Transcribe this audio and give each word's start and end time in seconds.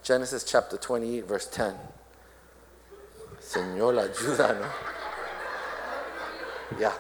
Genesis 0.04 0.44
chapter 0.44 0.78
28, 0.78 1.28
verse 1.28 1.48
10. 1.48 1.76
Señor, 3.42 4.00
ayuda, 4.00 4.60
¿no? 4.60 4.68
Yeah. 6.80 6.94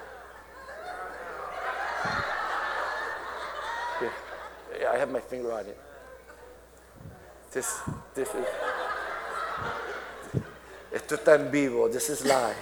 Yeah, 4.79 4.91
I 4.91 4.97
have 4.97 5.11
my 5.11 5.19
finger 5.19 5.53
on 5.53 5.65
it. 5.65 5.77
This, 7.51 7.79
this 8.13 8.27
is. 8.29 8.45
Esto 10.91 11.15
está 11.15 11.35
en 11.35 11.49
vivo. 11.51 11.87
This 11.89 12.09
is 12.09 12.25
live. 12.25 12.55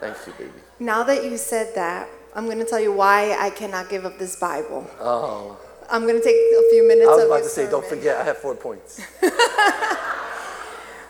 Thank 0.00 0.16
you, 0.26 0.32
baby. 0.38 0.60
Now 0.80 1.02
that 1.04 1.24
you 1.24 1.36
said 1.36 1.74
that, 1.74 2.08
I'm 2.34 2.46
going 2.46 2.58
to 2.58 2.64
tell 2.64 2.80
you 2.80 2.92
why 2.92 3.36
I 3.38 3.50
cannot 3.50 3.88
give 3.88 4.04
up 4.04 4.18
this 4.18 4.36
Bible. 4.36 4.86
Oh. 5.00 5.56
I'm 5.90 6.02
going 6.02 6.16
to 6.16 6.24
take 6.24 6.34
a 6.34 6.70
few 6.70 6.88
minutes 6.88 7.08
I 7.08 7.14
was 7.14 7.24
about 7.24 7.42
to 7.42 7.48
say, 7.48 7.70
don't 7.70 7.84
forget, 7.84 8.16
I 8.16 8.24
have 8.24 8.38
four 8.38 8.54
points. 8.54 9.00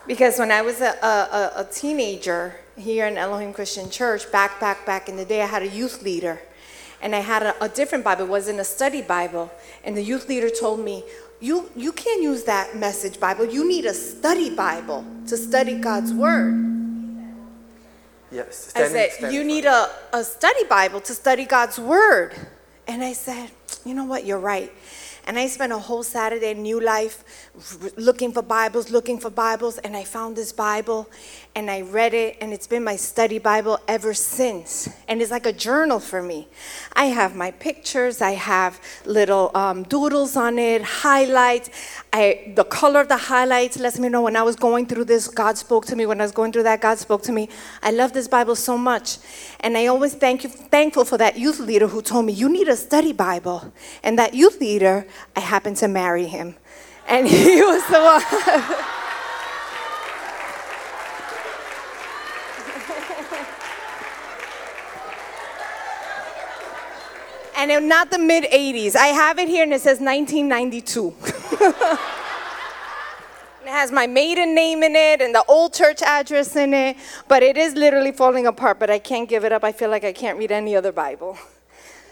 Because 0.07 0.37
when 0.37 0.51
I 0.51 0.61
was 0.61 0.81
a, 0.81 0.93
a, 1.03 1.61
a 1.61 1.67
teenager 1.71 2.55
here 2.77 3.07
in 3.07 3.17
Elohim 3.17 3.53
Christian 3.53 3.89
Church, 3.89 4.31
back, 4.31 4.59
back, 4.59 4.85
back 4.85 5.09
in 5.09 5.15
the 5.17 5.25
day, 5.25 5.41
I 5.41 5.47
had 5.47 5.63
a 5.63 5.67
youth 5.67 6.03
leader. 6.03 6.39
And 7.01 7.15
I 7.15 7.19
had 7.19 7.41
a, 7.41 7.63
a 7.63 7.69
different 7.69 8.03
Bible, 8.03 8.25
it 8.25 8.29
wasn't 8.29 8.59
a 8.59 8.63
study 8.63 9.01
Bible. 9.01 9.51
And 9.83 9.97
the 9.97 10.03
youth 10.03 10.29
leader 10.29 10.49
told 10.49 10.79
me, 10.79 11.03
you, 11.39 11.69
you 11.75 11.91
can't 11.91 12.21
use 12.21 12.43
that 12.43 12.75
message 12.75 13.19
Bible. 13.19 13.45
You 13.45 13.67
need 13.67 13.85
a 13.85 13.93
study 13.93 14.49
Bible 14.55 15.05
to 15.27 15.37
study 15.37 15.79
God's 15.79 16.13
Word. 16.13 16.65
Yes. 18.31 18.71
I 18.75 18.87
said, 18.87 19.11
standing 19.11 19.35
You 19.35 19.43
need 19.43 19.65
a, 19.65 19.89
a 20.13 20.23
study 20.23 20.63
Bible 20.65 21.01
to 21.01 21.13
study 21.13 21.45
God's 21.45 21.79
Word. 21.79 22.33
And 22.87 23.03
I 23.03 23.13
said, 23.13 23.51
You 23.85 23.93
know 23.93 24.05
what? 24.05 24.25
You're 24.25 24.39
right. 24.39 24.71
And 25.27 25.39
I 25.39 25.47
spent 25.47 25.71
a 25.71 25.79
whole 25.79 26.03
Saturday 26.03 26.51
in 26.51 26.61
New 26.61 26.79
Life 26.79 27.44
looking 27.95 28.31
for 28.31 28.41
Bibles, 28.41 28.89
looking 28.91 29.19
for 29.19 29.29
Bibles, 29.29 29.77
and 29.79 29.95
I 29.95 30.03
found 30.03 30.35
this 30.35 30.51
Bible 30.51 31.09
and 31.55 31.71
I 31.71 31.81
read 31.81 32.13
it, 32.13 32.37
and 32.41 32.51
it's 32.51 32.67
been 32.67 32.83
my 32.83 32.97
study 32.97 33.39
Bible 33.39 33.79
ever 33.87 34.13
since. 34.13 34.89
And 35.07 35.21
it's 35.21 35.31
like 35.31 35.45
a 35.45 35.53
journal 35.53 36.01
for 36.01 36.21
me. 36.21 36.49
I 36.93 37.05
have 37.05 37.33
my 37.33 37.51
pictures, 37.51 38.21
I 38.21 38.31
have 38.31 38.81
little 39.05 39.51
um, 39.55 39.83
doodles 39.83 40.35
on 40.35 40.59
it, 40.59 40.81
highlights. 40.81 41.69
I, 42.11 42.51
the 42.55 42.65
color 42.65 42.99
of 42.99 43.07
the 43.07 43.15
highlights 43.15 43.79
lets 43.79 43.99
me 43.99 44.09
know 44.09 44.21
when 44.21 44.35
I 44.35 44.43
was 44.43 44.57
going 44.57 44.85
through 44.85 45.05
this, 45.05 45.29
God 45.29 45.57
spoke 45.57 45.85
to 45.85 45.95
me. 45.95 46.05
When 46.05 46.19
I 46.19 46.25
was 46.25 46.33
going 46.33 46.51
through 46.51 46.63
that, 46.63 46.81
God 46.81 46.97
spoke 46.97 47.23
to 47.23 47.31
me. 47.31 47.47
I 47.81 47.91
love 47.91 48.11
this 48.11 48.27
Bible 48.27 48.57
so 48.57 48.77
much. 48.77 49.17
And 49.61 49.77
I 49.77 49.87
always 49.87 50.13
thank 50.13 50.43
you, 50.43 50.49
thankful 50.49 51.05
for 51.05 51.17
that 51.19 51.37
youth 51.37 51.59
leader 51.59 51.87
who 51.87 52.01
told 52.01 52.25
me, 52.25 52.33
You 52.33 52.49
need 52.49 52.67
a 52.67 52.75
study 52.75 53.13
Bible. 53.13 53.71
And 54.03 54.19
that 54.19 54.33
youth 54.33 54.59
leader, 54.59 55.07
I 55.37 55.39
happened 55.39 55.77
to 55.77 55.87
marry 55.87 56.25
him. 56.25 56.55
And 57.07 57.27
he 57.29 57.61
was 57.61 57.85
the 57.87 58.01
one. 58.01 58.21
and 67.57 67.71
it, 67.71 67.83
not 67.83 68.11
the 68.11 68.19
mid 68.19 68.45
80s. 68.45 68.95
I 68.95 69.07
have 69.07 69.39
it 69.39 69.47
here 69.47 69.63
and 69.63 69.73
it 69.73 69.81
says 69.81 69.99
1992. 69.99 71.13
It 73.65 73.71
has 73.71 73.91
my 73.91 74.05
maiden 74.05 74.53
name 74.53 74.83
in 74.83 74.95
it 74.95 75.21
and 75.21 75.33
the 75.33 75.43
old 75.47 75.73
church 75.73 76.03
address 76.03 76.55
in 76.55 76.71
it, 76.71 76.97
but 77.27 77.41
it 77.41 77.57
is 77.57 77.73
literally 77.73 78.11
falling 78.11 78.45
apart, 78.45 78.77
but 78.77 78.91
I 78.91 78.99
can't 78.99 79.27
give 79.27 79.43
it 79.43 79.51
up. 79.51 79.63
I 79.63 79.71
feel 79.71 79.89
like 79.89 80.03
I 80.03 80.13
can't 80.13 80.37
read 80.37 80.51
any 80.51 80.75
other 80.75 80.91
Bible. 80.91 81.35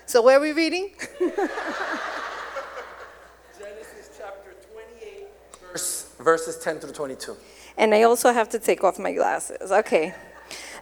So, 0.07 0.23
where 0.23 0.39
are 0.39 0.41
we 0.41 0.51
reading? 0.51 0.89
Genesis 1.19 1.37
chapter 4.17 4.55
28, 4.73 5.27
verse, 5.61 6.02
verses 6.19 6.57
10 6.57 6.79
through 6.79 6.93
22. 6.93 7.35
And 7.77 7.93
I 7.93 8.03
also 8.03 8.31
have 8.33 8.49
to 8.49 8.59
take 8.59 8.83
off 8.83 8.99
my 8.99 9.13
glasses. 9.13 9.71
Okay. 9.71 10.13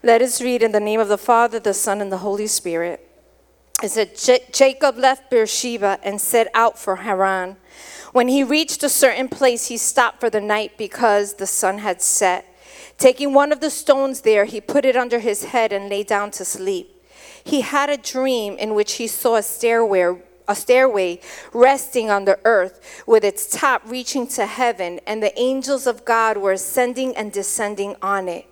Let 0.04 0.22
us 0.22 0.42
read 0.42 0.64
in 0.64 0.72
the 0.72 0.80
name 0.80 1.00
of 1.00 1.08
the 1.08 1.18
Father, 1.18 1.60
the 1.60 1.74
Son, 1.74 2.02
and 2.02 2.12
the 2.12 2.18
Holy 2.18 2.48
Spirit. 2.48 3.08
It 3.84 3.90
said, 3.90 4.12
"Ja- 4.28 4.46
Jacob 4.52 4.98
left 4.98 5.30
Beersheba 5.30 6.00
and 6.04 6.20
set 6.20 6.48
out 6.54 6.78
for 6.78 6.98
Haran. 6.98 7.58
When 8.12 8.28
he 8.28 8.44
reached 8.44 8.84
a 8.84 8.90
certain 8.90 9.30
place, 9.30 9.68
he 9.68 9.78
stopped 9.78 10.20
for 10.20 10.30
the 10.30 10.42
night 10.42 10.74
because 10.78 11.36
the 11.36 11.48
sun 11.48 11.80
had 11.80 12.02
set. 12.02 12.46
Taking 12.98 13.34
one 13.34 13.52
of 13.52 13.62
the 13.62 13.70
stones 13.70 14.22
there, 14.22 14.46
he 14.46 14.60
put 14.62 14.86
it 14.86 14.96
under 14.96 15.20
his 15.20 15.46
head 15.46 15.72
and 15.72 15.90
lay 15.90 16.04
down 16.04 16.30
to 16.32 16.46
sleep. 16.46 17.04
He 17.44 17.62
had 17.62 17.90
a 17.90 17.98
dream 17.98 18.58
in 18.58 18.76
which 18.76 18.94
he 18.94 19.08
saw 19.08 19.36
a 19.38 19.44
stairway, 19.44 20.22
a 20.52 20.56
stairway 20.56 21.20
resting 21.54 22.12
on 22.12 22.26
the 22.26 22.40
earth 22.46 23.04
with 23.08 23.24
its 23.24 23.48
top 23.48 23.82
reaching 23.86 24.28
to 24.28 24.46
heaven, 24.46 25.00
and 25.08 25.24
the 25.24 25.38
angels 25.40 25.88
of 25.88 26.06
God 26.06 26.38
were 26.38 26.52
ascending 26.52 27.16
and 27.18 27.32
descending 27.32 27.96
on 28.02 28.28
it. 28.28 28.46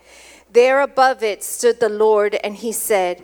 There 0.52 0.82
above 0.82 1.22
it 1.22 1.44
stood 1.44 1.80
the 1.80 1.90
Lord, 1.90 2.34
and 2.44 2.56
he 2.56 2.72
said, 2.72 3.24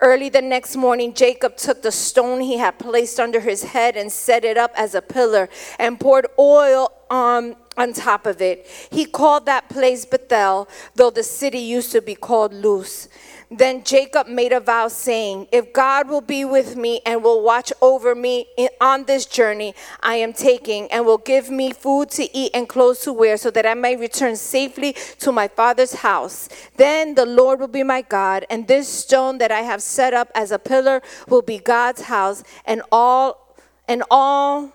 Early 0.00 0.28
the 0.28 0.42
next 0.42 0.76
morning, 0.76 1.12
Jacob 1.12 1.56
took 1.56 1.82
the 1.82 1.90
stone 1.90 2.40
he 2.40 2.58
had 2.58 2.78
placed 2.78 3.18
under 3.18 3.40
his 3.40 3.64
head 3.64 3.96
and 3.96 4.12
set 4.12 4.44
it 4.44 4.56
up 4.56 4.70
as 4.76 4.94
a 4.94 5.02
pillar 5.02 5.48
and 5.76 5.98
poured 5.98 6.26
oil 6.38 6.92
on, 7.10 7.56
on 7.76 7.92
top 7.92 8.24
of 8.24 8.40
it. 8.40 8.66
He 8.92 9.04
called 9.04 9.46
that 9.46 9.68
place 9.68 10.04
Bethel, 10.04 10.68
though 10.94 11.10
the 11.10 11.24
city 11.24 11.58
used 11.58 11.90
to 11.92 12.00
be 12.00 12.14
called 12.14 12.54
Luz. 12.54 13.08
Then 13.50 13.82
Jacob 13.82 14.26
made 14.26 14.52
a 14.52 14.60
vow, 14.60 14.88
saying, 14.88 15.48
If 15.50 15.72
God 15.72 16.08
will 16.08 16.20
be 16.20 16.44
with 16.44 16.76
me 16.76 17.00
and 17.06 17.22
will 17.22 17.42
watch 17.42 17.72
over 17.80 18.14
me 18.14 18.46
in, 18.58 18.68
on 18.78 19.04
this 19.04 19.24
journey 19.24 19.74
I 20.02 20.16
am 20.16 20.34
taking, 20.34 20.90
and 20.92 21.06
will 21.06 21.18
give 21.18 21.48
me 21.48 21.72
food 21.72 22.10
to 22.10 22.36
eat 22.36 22.50
and 22.52 22.68
clothes 22.68 23.00
to 23.00 23.12
wear, 23.12 23.38
so 23.38 23.50
that 23.52 23.64
I 23.64 23.72
may 23.72 23.96
return 23.96 24.36
safely 24.36 24.94
to 25.20 25.32
my 25.32 25.48
father's 25.48 25.94
house, 25.94 26.50
then 26.76 27.14
the 27.14 27.24
Lord 27.24 27.58
will 27.60 27.68
be 27.68 27.82
my 27.82 28.02
God, 28.02 28.44
and 28.50 28.68
this 28.68 28.86
stone 28.86 29.38
that 29.38 29.50
I 29.50 29.60
have 29.60 29.80
set 29.80 30.12
up 30.12 30.30
as 30.34 30.50
a 30.50 30.58
pillar 30.58 31.00
will 31.26 31.42
be 31.42 31.58
God's 31.58 32.02
house, 32.02 32.44
and 32.66 32.82
all 32.92 33.56
and 33.86 34.02
all 34.10 34.74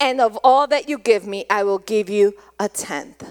and 0.00 0.20
of 0.20 0.38
all 0.42 0.66
that 0.68 0.88
you 0.88 0.96
give 0.96 1.26
me, 1.26 1.44
I 1.50 1.64
will 1.64 1.80
give 1.80 2.08
you 2.08 2.34
a 2.58 2.68
tenth. 2.68 3.30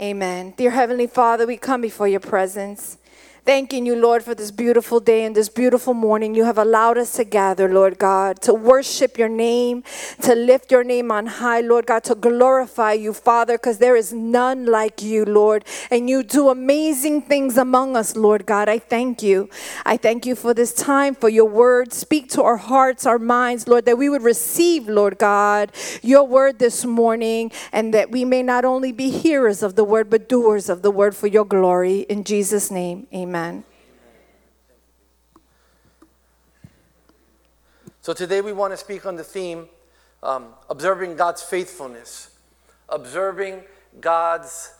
Amen. 0.00 0.54
Dear 0.56 0.72
Heavenly 0.72 1.06
Father, 1.06 1.46
we 1.46 1.56
come 1.56 1.80
before 1.80 2.08
your 2.08 2.20
presence. 2.20 2.98
Thanking 3.44 3.84
you, 3.84 3.94
Lord, 3.94 4.22
for 4.22 4.34
this 4.34 4.50
beautiful 4.50 5.00
day 5.00 5.22
and 5.22 5.36
this 5.36 5.50
beautiful 5.50 5.92
morning. 5.92 6.34
You 6.34 6.44
have 6.44 6.56
allowed 6.56 6.96
us 6.96 7.12
to 7.16 7.24
gather, 7.24 7.68
Lord 7.68 7.98
God, 7.98 8.40
to 8.40 8.54
worship 8.54 9.18
your 9.18 9.28
name, 9.28 9.84
to 10.22 10.34
lift 10.34 10.72
your 10.72 10.82
name 10.82 11.12
on 11.12 11.26
high, 11.26 11.60
Lord 11.60 11.84
God, 11.84 12.04
to 12.04 12.14
glorify 12.14 12.94
you, 12.94 13.12
Father, 13.12 13.58
because 13.58 13.76
there 13.76 13.96
is 13.96 14.14
none 14.14 14.64
like 14.64 15.02
you, 15.02 15.26
Lord. 15.26 15.66
And 15.90 16.08
you 16.08 16.22
do 16.22 16.48
amazing 16.48 17.20
things 17.20 17.58
among 17.58 17.96
us, 17.96 18.16
Lord 18.16 18.46
God. 18.46 18.70
I 18.70 18.78
thank 18.78 19.22
you. 19.22 19.50
I 19.84 19.98
thank 19.98 20.24
you 20.24 20.36
for 20.36 20.54
this 20.54 20.72
time, 20.72 21.14
for 21.14 21.28
your 21.28 21.44
word. 21.44 21.92
Speak 21.92 22.30
to 22.30 22.42
our 22.42 22.56
hearts, 22.56 23.04
our 23.04 23.18
minds, 23.18 23.68
Lord, 23.68 23.84
that 23.84 23.98
we 23.98 24.08
would 24.08 24.22
receive, 24.22 24.88
Lord 24.88 25.18
God, 25.18 25.70
your 26.00 26.26
word 26.26 26.60
this 26.60 26.86
morning, 26.86 27.52
and 27.72 27.92
that 27.92 28.10
we 28.10 28.24
may 28.24 28.42
not 28.42 28.64
only 28.64 28.90
be 28.90 29.10
hearers 29.10 29.62
of 29.62 29.74
the 29.74 29.84
word, 29.84 30.08
but 30.08 30.30
doers 30.30 30.70
of 30.70 30.80
the 30.80 30.90
word 30.90 31.14
for 31.14 31.26
your 31.26 31.44
glory. 31.44 32.06
In 32.08 32.24
Jesus' 32.24 32.70
name, 32.70 33.06
amen. 33.14 33.33
Amen. 33.34 33.64
So 38.00 38.12
today 38.12 38.40
we 38.40 38.52
want 38.52 38.72
to 38.72 38.76
speak 38.76 39.06
on 39.06 39.16
the 39.16 39.24
theme 39.24 39.66
um, 40.22 40.50
observing 40.70 41.16
God's 41.16 41.42
faithfulness. 41.42 42.30
Observing 42.88 43.62
God's 44.00 44.72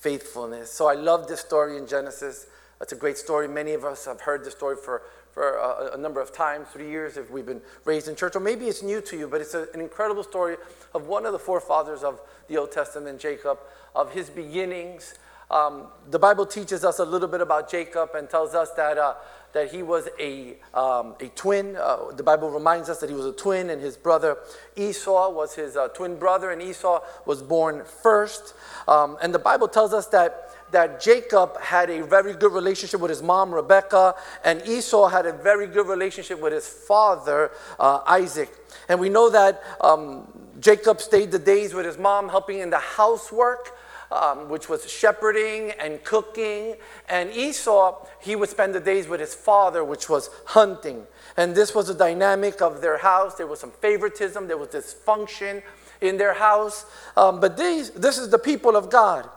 faithfulness. 0.00 0.72
So 0.72 0.88
I 0.88 0.94
love 0.94 1.28
this 1.28 1.38
story 1.38 1.78
in 1.78 1.86
Genesis. 1.86 2.48
It's 2.80 2.92
a 2.92 2.96
great 2.96 3.16
story. 3.16 3.46
Many 3.46 3.74
of 3.74 3.84
us 3.84 4.06
have 4.06 4.22
heard 4.22 4.42
the 4.42 4.50
story 4.50 4.74
for, 4.74 5.02
for 5.30 5.58
a, 5.58 5.94
a, 5.94 5.96
number 5.96 6.20
of 6.20 6.34
times, 6.34 6.66
three 6.72 6.90
years 6.90 7.16
if 7.16 7.30
we've 7.30 7.46
been 7.46 7.62
raised 7.84 8.08
in 8.08 8.16
church, 8.16 8.34
or 8.34 8.40
maybe 8.40 8.66
it's 8.66 8.82
new 8.82 9.00
to 9.02 9.16
you, 9.16 9.28
but 9.28 9.40
it's 9.40 9.54
a, 9.54 9.68
an 9.72 9.80
incredible 9.80 10.24
story 10.24 10.56
of 10.94 11.06
one 11.06 11.26
of 11.26 11.32
the 11.32 11.38
forefathers 11.38 12.02
of 12.02 12.20
the 12.48 12.56
Old 12.56 12.72
Testament, 12.72 13.20
Jacob, 13.20 13.60
of 13.94 14.12
his 14.12 14.30
beginnings 14.30 15.14
um, 15.50 15.88
the 16.10 16.18
Bible 16.18 16.46
teaches 16.46 16.84
us 16.84 16.98
a 16.98 17.04
little 17.04 17.28
bit 17.28 17.40
about 17.40 17.70
Jacob 17.70 18.10
and 18.14 18.28
tells 18.28 18.54
us 18.54 18.70
that, 18.72 18.98
uh, 18.98 19.14
that 19.52 19.70
he 19.70 19.82
was 19.82 20.08
a, 20.18 20.56
um, 20.72 21.14
a 21.20 21.28
twin. 21.34 21.76
Uh, 21.76 22.12
the 22.12 22.22
Bible 22.22 22.50
reminds 22.50 22.88
us 22.88 22.98
that 23.00 23.10
he 23.10 23.14
was 23.14 23.26
a 23.26 23.32
twin, 23.32 23.70
and 23.70 23.80
his 23.80 23.96
brother 23.96 24.38
Esau 24.76 25.30
was 25.30 25.54
his 25.54 25.76
uh, 25.76 25.88
twin 25.88 26.16
brother, 26.16 26.50
and 26.50 26.62
Esau 26.62 27.00
was 27.26 27.42
born 27.42 27.84
first. 28.02 28.54
Um, 28.88 29.16
and 29.22 29.34
the 29.34 29.38
Bible 29.38 29.68
tells 29.68 29.92
us 29.92 30.06
that, 30.08 30.50
that 30.72 31.00
Jacob 31.00 31.60
had 31.60 31.90
a 31.90 32.02
very 32.02 32.32
good 32.32 32.52
relationship 32.52 33.00
with 33.00 33.10
his 33.10 33.22
mom, 33.22 33.54
Rebecca, 33.54 34.14
and 34.44 34.66
Esau 34.66 35.08
had 35.08 35.26
a 35.26 35.32
very 35.32 35.66
good 35.66 35.86
relationship 35.86 36.40
with 36.40 36.52
his 36.52 36.66
father, 36.66 37.50
uh, 37.78 38.00
Isaac. 38.06 38.50
And 38.88 38.98
we 38.98 39.08
know 39.08 39.30
that 39.30 39.62
um, 39.80 40.26
Jacob 40.58 41.00
stayed 41.00 41.30
the 41.30 41.38
days 41.38 41.74
with 41.74 41.86
his 41.86 41.98
mom, 41.98 42.28
helping 42.28 42.58
in 42.58 42.70
the 42.70 42.78
housework 42.78 43.76
um, 44.14 44.48
which 44.48 44.68
was 44.68 44.90
shepherding 44.90 45.72
and 45.72 46.02
cooking. 46.04 46.76
And 47.08 47.30
Esau, 47.32 48.06
he 48.20 48.36
would 48.36 48.48
spend 48.48 48.74
the 48.74 48.80
days 48.80 49.08
with 49.08 49.20
his 49.20 49.34
father, 49.34 49.82
which 49.82 50.08
was 50.08 50.30
hunting. 50.46 51.06
And 51.36 51.54
this 51.54 51.74
was 51.74 51.88
the 51.88 51.94
dynamic 51.94 52.62
of 52.62 52.80
their 52.80 52.98
house. 52.98 53.34
There 53.34 53.48
was 53.48 53.60
some 53.60 53.72
favoritism, 53.72 54.46
there 54.46 54.56
was 54.56 54.68
dysfunction 54.68 55.62
in 56.00 56.16
their 56.16 56.34
house. 56.34 56.86
Um, 57.16 57.40
but 57.40 57.56
these, 57.56 57.90
this 57.90 58.18
is 58.18 58.30
the 58.30 58.38
people 58.38 58.76
of 58.76 58.88
God. 58.88 59.28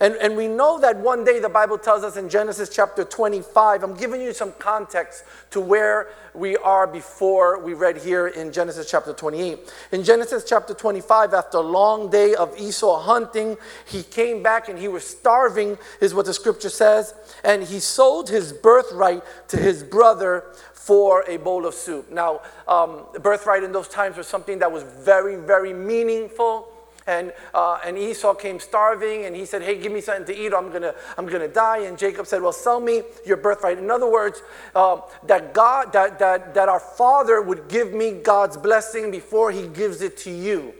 And, 0.00 0.14
and 0.16 0.36
we 0.36 0.48
know 0.48 0.78
that 0.80 0.96
one 0.96 1.24
day 1.24 1.38
the 1.38 1.48
Bible 1.48 1.78
tells 1.78 2.04
us 2.04 2.16
in 2.16 2.28
Genesis 2.28 2.68
chapter 2.68 3.04
25, 3.04 3.82
I'm 3.82 3.94
giving 3.94 4.20
you 4.20 4.32
some 4.32 4.52
context 4.58 5.24
to 5.50 5.60
where 5.60 6.08
we 6.34 6.56
are 6.56 6.86
before 6.86 7.60
we 7.60 7.74
read 7.74 7.96
here 7.98 8.28
in 8.28 8.52
Genesis 8.52 8.90
chapter 8.90 9.12
28. 9.12 9.72
In 9.92 10.02
Genesis 10.02 10.44
chapter 10.44 10.74
25, 10.74 11.32
after 11.34 11.58
a 11.58 11.62
long 11.62 12.10
day 12.10 12.34
of 12.34 12.58
Esau 12.58 13.00
hunting, 13.00 13.56
he 13.86 14.02
came 14.02 14.42
back 14.42 14.68
and 14.68 14.78
he 14.78 14.88
was 14.88 15.04
starving, 15.06 15.78
is 16.00 16.12
what 16.12 16.26
the 16.26 16.34
scripture 16.34 16.70
says, 16.70 17.14
and 17.44 17.62
he 17.62 17.78
sold 17.78 18.28
his 18.28 18.52
birthright 18.52 19.22
to 19.48 19.56
his 19.56 19.82
brother 19.82 20.44
for 20.72 21.24
a 21.28 21.38
bowl 21.38 21.64
of 21.64 21.72
soup. 21.72 22.10
Now, 22.10 22.42
um, 22.68 23.06
birthright 23.22 23.62
in 23.62 23.72
those 23.72 23.88
times 23.88 24.18
was 24.18 24.26
something 24.26 24.58
that 24.58 24.70
was 24.70 24.82
very, 24.82 25.36
very 25.36 25.72
meaningful 25.72 26.68
and, 27.06 27.32
uh, 27.52 27.78
and 27.84 27.98
Esau 27.98 28.34
came 28.34 28.58
starving 28.58 29.26
and 29.26 29.36
he 29.36 29.44
said, 29.44 29.62
Hey, 29.62 29.78
give 29.78 29.92
me 29.92 30.00
something 30.00 30.24
to 30.26 30.34
eat, 30.34 30.54
I'm 30.54 30.72
gonna, 30.72 30.94
I'm 31.18 31.26
gonna 31.26 31.48
die. 31.48 31.80
And 31.80 31.98
Jacob 31.98 32.26
said, 32.26 32.40
Well, 32.40 32.52
sell 32.52 32.80
me 32.80 33.02
your 33.26 33.36
birthright. 33.36 33.78
In 33.78 33.90
other 33.90 34.10
words, 34.10 34.42
uh, 34.74 35.00
that 35.26 35.52
God, 35.52 35.92
that, 35.92 36.18
that, 36.18 36.54
that 36.54 36.68
our 36.68 36.80
father 36.80 37.42
would 37.42 37.68
give 37.68 37.92
me 37.92 38.12
God's 38.12 38.56
blessing 38.56 39.10
before 39.10 39.50
he 39.50 39.66
gives 39.68 40.00
it 40.00 40.16
to 40.18 40.30
you. 40.30 40.72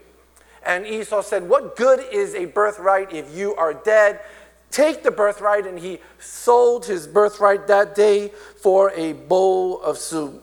And 0.65 0.87
Esau 0.87 1.21
said, 1.21 1.47
What 1.47 1.77
good 1.77 2.05
is 2.11 2.35
a 2.35 2.47
birthright 2.47 3.13
if 3.13 3.37
you 3.37 3.55
are 3.57 3.75
dead? 3.75 4.21
Take 4.71 5.03
the 5.03 5.11
birthright. 5.11 5.67
And 5.67 5.79
he 5.79 6.01
sold 6.19 6.87
his 6.87 7.07
birthright 7.07 7.67
that 7.67 7.95
day 7.95 8.33
for 8.57 8.93
a 8.93 9.13
bowl 9.13 9.83
of 9.83 9.99
soup. 9.99 10.41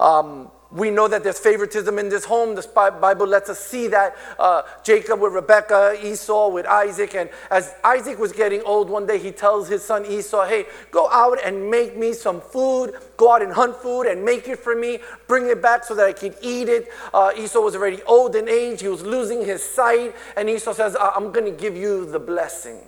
Um, 0.00 0.50
we 0.74 0.90
know 0.90 1.06
that 1.06 1.22
there's 1.22 1.38
favoritism 1.38 1.98
in 1.98 2.08
this 2.08 2.24
home. 2.24 2.54
The 2.56 2.98
Bible 3.00 3.26
lets 3.26 3.48
us 3.48 3.60
see 3.60 3.86
that 3.88 4.16
uh, 4.38 4.62
Jacob 4.82 5.20
with 5.20 5.32
Rebekah, 5.32 6.04
Esau 6.04 6.48
with 6.48 6.66
Isaac. 6.66 7.14
And 7.14 7.30
as 7.50 7.74
Isaac 7.84 8.18
was 8.18 8.32
getting 8.32 8.60
old, 8.62 8.90
one 8.90 9.06
day 9.06 9.18
he 9.18 9.30
tells 9.30 9.68
his 9.68 9.84
son 9.84 10.04
Esau, 10.04 10.44
Hey, 10.44 10.66
go 10.90 11.08
out 11.10 11.38
and 11.44 11.70
make 11.70 11.96
me 11.96 12.12
some 12.12 12.40
food. 12.40 12.94
Go 13.16 13.32
out 13.32 13.42
and 13.42 13.52
hunt 13.52 13.76
food 13.76 14.02
and 14.02 14.24
make 14.24 14.48
it 14.48 14.58
for 14.58 14.74
me. 14.74 14.98
Bring 15.28 15.46
it 15.46 15.62
back 15.62 15.84
so 15.84 15.94
that 15.94 16.06
I 16.06 16.12
can 16.12 16.34
eat 16.42 16.68
it. 16.68 16.88
Uh, 17.12 17.30
Esau 17.36 17.60
was 17.60 17.76
already 17.76 18.02
old 18.02 18.34
in 18.34 18.48
age, 18.48 18.80
he 18.80 18.88
was 18.88 19.02
losing 19.02 19.44
his 19.44 19.62
sight. 19.62 20.14
And 20.36 20.50
Esau 20.50 20.72
says, 20.72 20.96
I'm 21.00 21.30
going 21.30 21.46
to 21.46 21.56
give 21.56 21.76
you 21.76 22.04
the 22.04 22.18
blessing. 22.18 22.80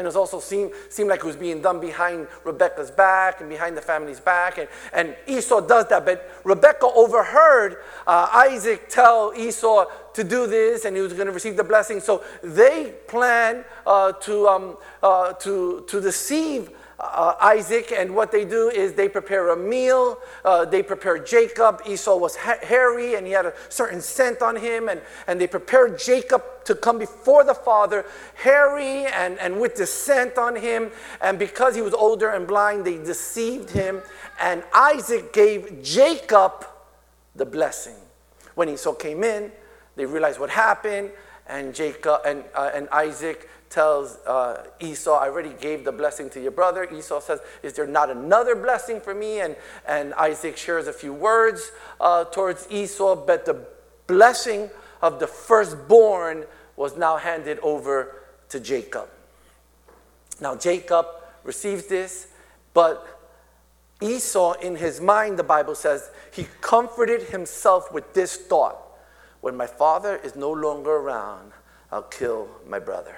And 0.00 0.08
it 0.08 0.16
also 0.16 0.40
seemed, 0.40 0.72
seemed 0.88 1.10
like 1.10 1.20
it 1.20 1.26
was 1.26 1.36
being 1.36 1.60
done 1.60 1.78
behind 1.78 2.26
Rebecca's 2.42 2.90
back 2.90 3.42
and 3.42 3.50
behind 3.50 3.76
the 3.76 3.82
family's 3.82 4.18
back. 4.18 4.56
And, 4.56 4.66
and 4.94 5.14
Esau 5.26 5.60
does 5.60 5.88
that. 5.88 6.06
But 6.06 6.40
Rebecca 6.42 6.86
overheard 6.86 7.76
uh, 8.06 8.30
Isaac 8.32 8.88
tell 8.88 9.34
Esau 9.36 9.84
to 10.14 10.24
do 10.24 10.46
this 10.46 10.86
and 10.86 10.96
he 10.96 11.02
was 11.02 11.12
going 11.12 11.26
to 11.26 11.34
receive 11.34 11.58
the 11.58 11.64
blessing. 11.64 12.00
So 12.00 12.24
they 12.42 12.94
plan 13.08 13.62
uh, 13.86 14.12
to, 14.12 14.48
um, 14.48 14.78
uh, 15.02 15.34
to, 15.34 15.84
to 15.86 16.00
deceive 16.00 16.70
uh, 17.00 17.34
Isaac, 17.40 17.92
and 17.92 18.14
what 18.14 18.30
they 18.30 18.44
do 18.44 18.68
is 18.68 18.92
they 18.92 19.08
prepare 19.08 19.50
a 19.50 19.56
meal. 19.56 20.18
Uh, 20.44 20.64
they 20.64 20.82
prepare 20.82 21.18
Jacob. 21.18 21.82
Esau 21.86 22.16
was 22.16 22.36
ha- 22.36 22.58
hairy 22.62 23.14
and 23.14 23.26
he 23.26 23.32
had 23.32 23.46
a 23.46 23.54
certain 23.68 24.00
scent 24.00 24.42
on 24.42 24.56
him, 24.56 24.88
and, 24.88 25.00
and 25.26 25.40
they 25.40 25.46
prepared 25.46 25.98
Jacob 25.98 26.42
to 26.64 26.74
come 26.74 26.98
before 26.98 27.42
the 27.44 27.54
father, 27.54 28.04
hairy 28.34 29.06
and, 29.06 29.38
and 29.38 29.60
with 29.60 29.76
the 29.76 29.86
scent 29.86 30.36
on 30.38 30.54
him. 30.56 30.90
And 31.20 31.38
because 31.38 31.74
he 31.74 31.82
was 31.82 31.94
older 31.94 32.30
and 32.30 32.46
blind, 32.46 32.84
they 32.84 32.98
deceived 32.98 33.70
him. 33.70 34.02
And 34.38 34.62
Isaac 34.74 35.32
gave 35.32 35.82
Jacob 35.82 36.66
the 37.34 37.46
blessing. 37.46 37.96
When 38.54 38.68
Esau 38.68 38.92
came 38.94 39.24
in, 39.24 39.52
they 39.96 40.06
realized 40.06 40.38
what 40.38 40.50
happened, 40.50 41.10
and 41.48 41.74
Jacob 41.74 42.20
and, 42.24 42.44
uh, 42.54 42.70
and 42.74 42.88
Isaac 42.90 43.48
tells 43.70 44.18
uh, 44.26 44.66
Esau, 44.80 45.16
I 45.16 45.28
already 45.28 45.54
gave 45.60 45.84
the 45.84 45.92
blessing 45.92 46.28
to 46.30 46.40
your 46.40 46.50
brother. 46.50 46.84
Esau 46.92 47.20
says, 47.20 47.40
Is 47.62 47.72
there 47.72 47.86
not 47.86 48.10
another 48.10 48.56
blessing 48.56 49.00
for 49.00 49.14
me? 49.14 49.40
And, 49.40 49.56
and 49.86 50.12
Isaac 50.14 50.56
shares 50.56 50.88
a 50.88 50.92
few 50.92 51.14
words 51.14 51.70
uh, 52.00 52.24
towards 52.24 52.66
Esau, 52.70 53.14
but 53.14 53.46
the 53.46 53.64
blessing 54.08 54.70
of 55.00 55.20
the 55.20 55.26
firstborn 55.26 56.44
was 56.76 56.96
now 56.96 57.16
handed 57.16 57.60
over 57.60 58.16
to 58.48 58.58
Jacob. 58.58 59.08
Now, 60.40 60.56
Jacob 60.56 61.06
receives 61.44 61.86
this, 61.86 62.26
but 62.74 63.06
Esau, 64.02 64.54
in 64.54 64.76
his 64.76 65.00
mind, 65.00 65.38
the 65.38 65.44
Bible 65.44 65.74
says, 65.74 66.10
he 66.32 66.48
comforted 66.60 67.22
himself 67.22 67.92
with 67.92 68.14
this 68.14 68.36
thought 68.36 68.78
when 69.40 69.56
my 69.56 69.66
father 69.66 70.16
is 70.16 70.36
no 70.36 70.50
longer 70.50 70.90
around, 70.90 71.52
I'll 71.92 72.02
kill 72.02 72.48
my 72.66 72.78
brother. 72.78 73.16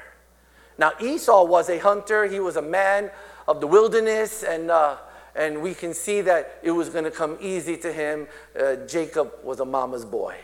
Now, 0.82 0.94
Esau 1.00 1.44
was 1.44 1.68
a 1.68 1.78
hunter, 1.78 2.24
he 2.24 2.40
was 2.40 2.56
a 2.56 2.60
man 2.60 3.12
of 3.46 3.60
the 3.60 3.68
wilderness, 3.68 4.42
and, 4.42 4.68
uh, 4.68 4.96
and 5.36 5.62
we 5.62 5.74
can 5.74 5.94
see 5.94 6.22
that 6.22 6.58
it 6.60 6.72
was 6.72 6.88
going 6.88 7.04
to 7.04 7.10
come 7.12 7.38
easy 7.40 7.76
to 7.76 7.92
him. 7.92 8.26
Uh, 8.60 8.74
Jacob 8.88 9.30
was 9.44 9.60
a 9.60 9.64
mama's 9.64 10.04
boy. 10.04 10.34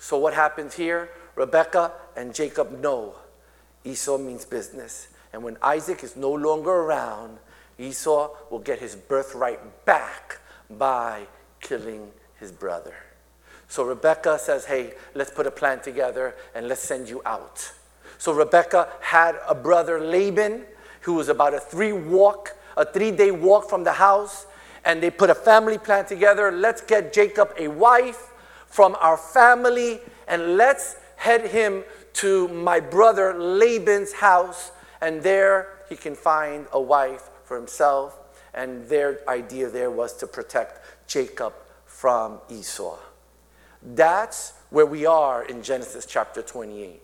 So, 0.00 0.18
what 0.18 0.34
happens 0.34 0.74
here? 0.74 1.08
Rebecca 1.36 1.92
and 2.16 2.34
Jacob 2.34 2.80
know 2.80 3.14
Esau 3.84 4.18
means 4.18 4.44
business. 4.44 5.06
And 5.32 5.44
when 5.44 5.56
Isaac 5.62 6.02
is 6.02 6.16
no 6.16 6.32
longer 6.32 6.72
around, 6.72 7.38
Esau 7.78 8.30
will 8.50 8.58
get 8.58 8.80
his 8.80 8.96
birthright 8.96 9.84
back 9.84 10.40
by 10.68 11.28
killing 11.60 12.10
his 12.40 12.50
brother. 12.50 12.96
So 13.68 13.84
Rebecca 13.84 14.36
says, 14.36 14.64
Hey, 14.64 14.94
let's 15.14 15.30
put 15.30 15.46
a 15.46 15.52
plan 15.52 15.78
together 15.78 16.34
and 16.56 16.66
let's 16.66 16.82
send 16.82 17.08
you 17.08 17.22
out. 17.24 17.72
So 18.20 18.34
Rebecca 18.34 18.86
had 19.00 19.40
a 19.48 19.54
brother, 19.54 19.98
Laban, 19.98 20.66
who 21.00 21.14
was 21.14 21.30
about 21.30 21.54
a 21.54 21.58
three 21.58 21.94
walk, 21.94 22.54
a 22.76 22.84
three 22.84 23.10
day 23.10 23.30
walk 23.30 23.70
from 23.70 23.82
the 23.82 23.94
house, 23.94 24.44
and 24.84 25.02
they 25.02 25.08
put 25.08 25.30
a 25.30 25.34
family 25.34 25.78
plan 25.78 26.04
together. 26.04 26.52
Let's 26.52 26.82
get 26.82 27.14
Jacob 27.14 27.54
a 27.58 27.68
wife 27.68 28.30
from 28.66 28.94
our 29.00 29.16
family 29.16 30.00
and 30.28 30.58
let's 30.58 30.96
head 31.16 31.46
him 31.46 31.82
to 32.12 32.48
my 32.48 32.78
brother 32.78 33.32
Laban's 33.32 34.12
house, 34.12 34.70
and 35.00 35.22
there 35.22 35.78
he 35.88 35.96
can 35.96 36.14
find 36.14 36.66
a 36.72 36.80
wife 36.80 37.30
for 37.44 37.56
himself. 37.56 38.18
And 38.52 38.86
their 38.86 39.26
idea 39.30 39.70
there 39.70 39.90
was 39.90 40.14
to 40.18 40.26
protect 40.26 41.08
Jacob 41.08 41.54
from 41.86 42.40
Esau. 42.50 42.98
That's 43.82 44.52
where 44.68 44.84
we 44.84 45.06
are 45.06 45.42
in 45.46 45.62
Genesis 45.62 46.04
chapter 46.04 46.42
28. 46.42 47.00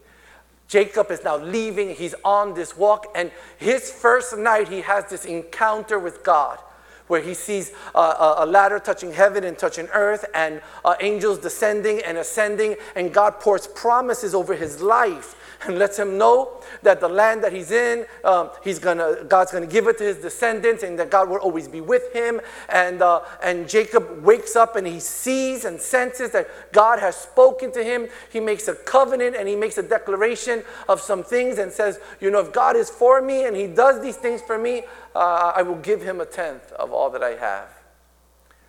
Jacob 0.68 1.10
is 1.10 1.22
now 1.22 1.36
leaving. 1.36 1.94
He's 1.94 2.14
on 2.24 2.54
this 2.54 2.76
walk, 2.76 3.06
and 3.14 3.30
his 3.56 3.90
first 3.90 4.36
night, 4.36 4.68
he 4.68 4.80
has 4.80 5.06
this 5.06 5.24
encounter 5.24 5.98
with 5.98 6.22
God 6.24 6.58
where 7.06 7.20
he 7.20 7.34
sees 7.34 7.72
uh, 7.94 8.34
a 8.38 8.46
ladder 8.46 8.78
touching 8.80 9.12
heaven 9.12 9.44
and 9.44 9.56
touching 9.56 9.86
earth, 9.92 10.24
and 10.34 10.60
uh, 10.84 10.96
angels 11.00 11.38
descending 11.38 12.00
and 12.02 12.18
ascending, 12.18 12.76
and 12.96 13.14
God 13.14 13.38
pours 13.38 13.66
promises 13.68 14.34
over 14.34 14.54
his 14.54 14.82
life 14.82 15.36
and 15.64 15.78
lets 15.78 15.98
him 15.98 16.18
know 16.18 16.60
that 16.82 17.00
the 17.00 17.08
land 17.08 17.42
that 17.42 17.52
he's 17.52 17.70
in, 17.70 18.06
um, 18.24 18.50
he's 18.62 18.78
gonna, 18.78 19.24
God's 19.24 19.52
going 19.52 19.66
to 19.66 19.72
give 19.72 19.86
it 19.86 19.98
to 19.98 20.04
his 20.04 20.16
descendants 20.18 20.82
and 20.82 20.98
that 20.98 21.10
God 21.10 21.28
will 21.28 21.38
always 21.38 21.68
be 21.68 21.80
with 21.80 22.12
him. 22.12 22.40
And, 22.68 23.02
uh, 23.02 23.22
and 23.42 23.68
Jacob 23.68 24.22
wakes 24.22 24.56
up 24.56 24.76
and 24.76 24.86
he 24.86 25.00
sees 25.00 25.64
and 25.64 25.80
senses 25.80 26.30
that 26.32 26.48
God 26.72 26.98
has 26.98 27.16
spoken 27.16 27.72
to 27.72 27.82
him. 27.82 28.08
He 28.30 28.40
makes 28.40 28.68
a 28.68 28.74
covenant 28.74 29.36
and 29.36 29.48
he 29.48 29.56
makes 29.56 29.78
a 29.78 29.82
declaration 29.82 30.62
of 30.88 31.00
some 31.00 31.22
things 31.22 31.58
and 31.58 31.72
says, 31.72 31.98
You 32.20 32.30
know, 32.30 32.40
if 32.40 32.52
God 32.52 32.76
is 32.76 32.90
for 32.90 33.22
me 33.22 33.46
and 33.46 33.56
he 33.56 33.66
does 33.66 34.02
these 34.02 34.16
things 34.16 34.42
for 34.42 34.58
me, 34.58 34.82
uh, 35.14 35.52
I 35.56 35.62
will 35.62 35.76
give 35.76 36.02
him 36.02 36.20
a 36.20 36.26
tenth 36.26 36.72
of 36.72 36.92
all 36.92 37.10
that 37.10 37.22
I 37.22 37.34
have. 37.36 37.68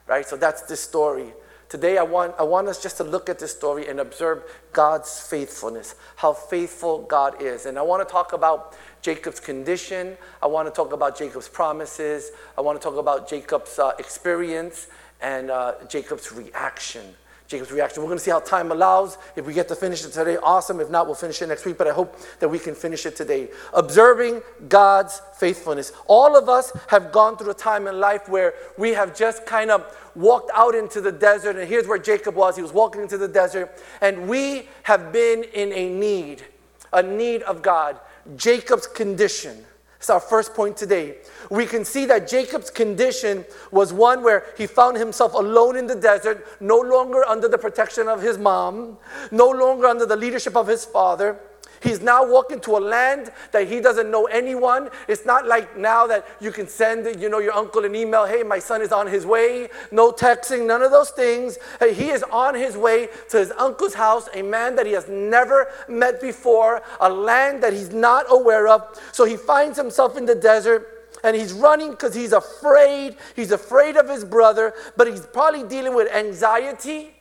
Right? 0.07 0.25
So 0.25 0.37
that's 0.37 0.61
this 0.63 0.79
story. 0.79 1.33
Today, 1.69 1.97
I 1.97 2.03
want, 2.03 2.33
I 2.39 2.43
want 2.43 2.69
us 2.69 2.81
just 2.81 2.95
to 2.97 3.03
look 3.03 3.27
at 3.27 3.39
this 3.39 3.51
story 3.51 3.89
and 3.89 3.99
observe 3.99 4.43
God's 4.71 5.19
faithfulness, 5.19 5.95
how 6.15 6.31
faithful 6.31 7.01
God 7.01 7.41
is. 7.41 7.65
And 7.65 7.77
I 7.77 7.81
want 7.81 8.07
to 8.07 8.09
talk 8.09 8.31
about 8.31 8.73
Jacob's 9.01 9.41
condition. 9.41 10.17
I 10.41 10.47
want 10.47 10.69
to 10.69 10.73
talk 10.73 10.93
about 10.93 11.17
Jacob's 11.17 11.49
promises. 11.49 12.31
I 12.57 12.61
want 12.61 12.79
to 12.79 12.83
talk 12.83 12.97
about 12.97 13.29
Jacob's 13.29 13.79
uh, 13.79 13.91
experience 13.99 14.87
and 15.19 15.51
uh, 15.51 15.73
Jacob's 15.89 16.31
reaction. 16.31 17.03
Jacob's 17.47 17.71
reaction. 17.71 18.03
We're 18.03 18.09
going 18.09 18.17
to 18.17 18.23
see 18.23 18.31
how 18.31 18.41
time 18.41 18.71
allows. 18.71 19.17
If 19.37 19.45
we 19.45 19.53
get 19.53 19.69
to 19.69 19.75
finish 19.75 20.03
it 20.03 20.11
today, 20.11 20.35
awesome. 20.37 20.81
If 20.81 20.89
not, 20.89 21.05
we'll 21.05 21.15
finish 21.15 21.41
it 21.41 21.47
next 21.47 21.65
week, 21.65 21.77
but 21.77 21.87
I 21.87 21.93
hope 21.93 22.17
that 22.39 22.49
we 22.49 22.59
can 22.59 22.75
finish 22.75 23.05
it 23.05 23.15
today. 23.15 23.47
Observing 23.73 24.41
God's 24.67 25.21
faithfulness. 25.37 25.93
All 26.07 26.37
of 26.37 26.49
us 26.49 26.73
have 26.87 27.13
gone 27.13 27.37
through 27.37 27.51
a 27.51 27.55
time 27.55 27.87
in 27.87 28.01
life 28.01 28.27
where 28.27 28.53
we 28.77 28.89
have 28.89 29.15
just 29.15 29.45
kind 29.45 29.71
of 29.71 29.95
walked 30.13 30.51
out 30.53 30.75
into 30.75 30.99
the 30.99 31.11
desert, 31.11 31.55
and 31.55 31.69
here's 31.69 31.87
where 31.87 31.97
Jacob 31.97 32.35
was. 32.35 32.57
He 32.57 32.61
was 32.61 32.73
walking 32.73 33.01
into 33.01 33.17
the 33.17 33.29
desert, 33.29 33.71
and 34.01 34.27
we 34.27 34.67
have 34.83 35.13
been 35.13 35.43
in 35.43 35.71
a 35.71 35.87
need, 35.87 36.43
a 36.91 37.01
need 37.01 37.43
of 37.43 37.61
God. 37.61 37.97
Jacob's 38.35 38.87
condition. 38.87 39.65
It's 39.97 40.09
our 40.09 40.19
first 40.19 40.53
point 40.53 40.77
today. 40.77 41.15
We 41.49 41.65
can 41.65 41.83
see 41.83 42.05
that 42.05 42.27
Jacob's 42.27 42.69
condition 42.69 43.45
was 43.71 43.91
one 43.91 44.23
where 44.23 44.45
he 44.57 44.67
found 44.67 44.97
himself 44.97 45.33
alone 45.33 45.75
in 45.75 45.87
the 45.87 45.95
desert, 45.95 46.45
no 46.59 46.79
longer 46.79 47.25
under 47.25 47.47
the 47.47 47.57
protection 47.57 48.07
of 48.07 48.21
his 48.21 48.37
mom, 48.37 48.97
no 49.31 49.49
longer 49.49 49.87
under 49.87 50.05
the 50.05 50.15
leadership 50.15 50.55
of 50.55 50.67
his 50.67 50.85
father. 50.85 51.39
He's 51.81 52.01
now 52.01 52.25
walking 52.25 52.59
to 52.61 52.77
a 52.77 52.79
land 52.79 53.31
that 53.51 53.67
he 53.67 53.79
doesn't 53.79 54.09
know 54.09 54.25
anyone. 54.25 54.89
It's 55.07 55.25
not 55.25 55.45
like 55.45 55.77
now 55.77 56.07
that 56.07 56.27
you 56.39 56.51
can 56.51 56.67
send, 56.67 57.21
you 57.21 57.29
know, 57.29 57.39
your 57.39 57.53
uncle 57.53 57.85
an 57.85 57.95
email, 57.95 58.25
hey, 58.25 58.43
my 58.43 58.59
son 58.59 58.81
is 58.81 58.91
on 58.91 59.07
his 59.07 59.25
way. 59.25 59.69
No 59.91 60.11
texting, 60.11 60.65
none 60.65 60.81
of 60.81 60.91
those 60.91 61.11
things. 61.11 61.57
He 61.79 62.09
is 62.09 62.23
on 62.23 62.55
his 62.55 62.75
way 62.77 63.09
to 63.29 63.37
his 63.37 63.51
uncle's 63.57 63.93
house, 63.93 64.29
a 64.33 64.41
man 64.41 64.75
that 64.75 64.85
he 64.85 64.93
has 64.93 65.07
never 65.07 65.67
met 65.87 66.21
before, 66.21 66.81
a 66.99 67.09
land 67.09 67.61
that 67.63 67.73
he's 67.73 67.91
not 67.91 68.25
aware 68.29 68.67
of. 68.67 68.99
So 69.11 69.25
he 69.25 69.37
finds 69.37 69.77
himself 69.77 70.17
in 70.17 70.25
the 70.25 70.35
desert 70.35 70.93
and 71.23 71.35
he's 71.35 71.51
running 71.53 71.91
because 71.91 72.13
he's 72.13 72.33
afraid. 72.33 73.17
He's 73.35 73.51
afraid 73.51 73.97
of 73.97 74.07
his 74.07 74.23
brother, 74.23 74.73
but 74.95 75.07
he's 75.07 75.25
probably 75.25 75.63
dealing 75.63 75.95
with 75.95 76.11
anxiety 76.11 77.13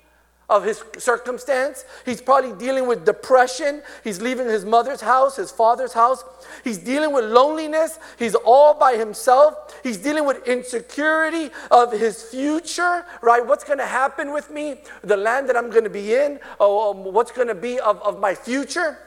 of 0.48 0.64
his 0.64 0.82
circumstance. 0.98 1.84
He's 2.04 2.20
probably 2.20 2.52
dealing 2.52 2.86
with 2.86 3.04
depression. 3.04 3.82
He's 4.04 4.20
leaving 4.20 4.46
his 4.46 4.64
mother's 4.64 5.00
house, 5.00 5.36
his 5.36 5.50
father's 5.50 5.92
house. 5.92 6.24
He's 6.62 6.78
dealing 6.78 7.12
with 7.12 7.24
loneliness. 7.24 7.98
He's 8.18 8.34
all 8.34 8.74
by 8.74 8.96
himself. 8.96 9.74
He's 9.82 9.96
dealing 9.96 10.24
with 10.24 10.46
insecurity 10.46 11.50
of 11.70 11.92
his 11.92 12.22
future, 12.22 13.04
right? 13.22 13.44
What's 13.44 13.64
going 13.64 13.78
to 13.78 13.86
happen 13.86 14.32
with 14.32 14.50
me? 14.50 14.76
The 15.02 15.16
land 15.16 15.48
that 15.48 15.56
I'm 15.56 15.70
going 15.70 15.84
to 15.84 15.90
be 15.90 16.14
in? 16.14 16.38
Oh, 16.60 16.92
um, 16.92 17.12
what's 17.12 17.32
going 17.32 17.48
to 17.48 17.54
be 17.54 17.80
of, 17.80 18.00
of 18.02 18.20
my 18.20 18.34
future? 18.34 18.98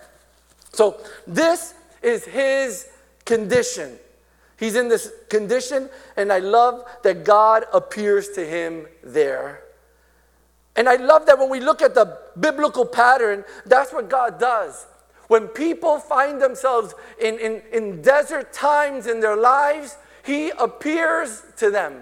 So, 0.73 0.97
this 1.25 1.73
is 2.01 2.25
his 2.25 2.87
condition. 3.25 3.97
He's 4.57 4.75
in 4.75 4.89
this 4.89 5.11
condition, 5.29 5.89
and 6.17 6.33
I 6.33 6.39
love 6.39 6.83
that 7.03 7.23
God 7.23 7.63
appears 7.73 8.29
to 8.31 8.45
him 8.45 8.87
there. 9.01 9.63
And 10.79 10.87
I 10.87 10.95
love 10.95 11.25
that 11.25 11.37
when 11.37 11.49
we 11.49 11.59
look 11.59 11.81
at 11.81 11.93
the 11.93 12.17
biblical 12.39 12.85
pattern, 12.85 13.43
that's 13.65 13.91
what 13.91 14.09
God 14.09 14.39
does. 14.39 14.87
When 15.27 15.49
people 15.49 15.99
find 15.99 16.41
themselves 16.41 16.95
in, 17.21 17.37
in, 17.37 17.61
in 17.73 18.01
desert 18.01 18.53
times 18.53 19.05
in 19.05 19.19
their 19.19 19.35
lives, 19.35 19.97
He 20.23 20.51
appears 20.51 21.43
to 21.57 21.69
them 21.69 22.01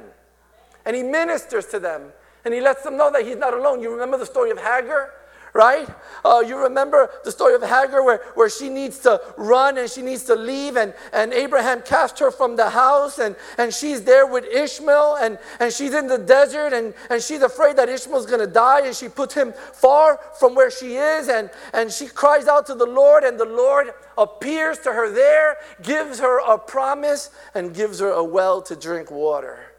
and 0.85 0.95
He 0.95 1.01
ministers 1.01 1.65
to 1.67 1.79
them 1.79 2.11
and 2.45 2.53
He 2.53 2.61
lets 2.61 2.83
them 2.83 2.97
know 2.97 3.11
that 3.11 3.25
He's 3.25 3.35
not 3.35 3.55
alone. 3.55 3.81
You 3.81 3.91
remember 3.91 4.19
the 4.19 4.27
story 4.27 4.51
of 4.51 4.59
Hagar? 4.59 5.11
Right? 5.57 5.89
Uh, 6.23 6.43
you 6.45 6.55
remember 6.55 7.09
the 7.23 7.31
story 7.31 7.55
of 7.55 7.63
Hagar 7.63 8.03
where, 8.03 8.21
where 8.35 8.49
she 8.49 8.69
needs 8.69 8.99
to 8.99 9.19
run 9.37 9.79
and 9.79 9.89
she 9.89 10.03
needs 10.03 10.23
to 10.25 10.35
leave, 10.35 10.77
and, 10.77 10.93
and 11.11 11.33
Abraham 11.33 11.81
cast 11.81 12.19
her 12.19 12.29
from 12.29 12.55
the 12.55 12.69
house, 12.69 13.17
and, 13.17 13.35
and 13.57 13.73
she's 13.73 14.03
there 14.03 14.27
with 14.27 14.45
Ishmael, 14.45 15.15
and, 15.15 15.39
and 15.59 15.73
she's 15.73 15.95
in 15.95 16.05
the 16.05 16.19
desert, 16.19 16.73
and, 16.73 16.93
and 17.09 17.21
she's 17.23 17.41
afraid 17.41 17.75
that 17.77 17.89
Ishmael's 17.89 18.27
to 18.27 18.45
die, 18.45 18.85
and 18.85 18.95
she 18.95 19.09
puts 19.09 19.33
him 19.33 19.51
far 19.73 20.19
from 20.39 20.53
where 20.53 20.69
she 20.69 20.95
is, 20.95 21.27
and, 21.27 21.49
and 21.73 21.91
she 21.91 22.05
cries 22.05 22.47
out 22.47 22.67
to 22.67 22.75
the 22.75 22.85
Lord, 22.85 23.23
and 23.23 23.39
the 23.39 23.45
Lord 23.45 23.87
appears 24.15 24.77
to 24.79 24.93
her 24.93 25.11
there, 25.11 25.57
gives 25.81 26.19
her 26.19 26.39
a 26.39 26.59
promise, 26.59 27.31
and 27.55 27.73
gives 27.73 27.99
her 27.99 28.11
a 28.11 28.23
well 28.23 28.61
to 28.61 28.75
drink 28.75 29.09
water 29.09 29.76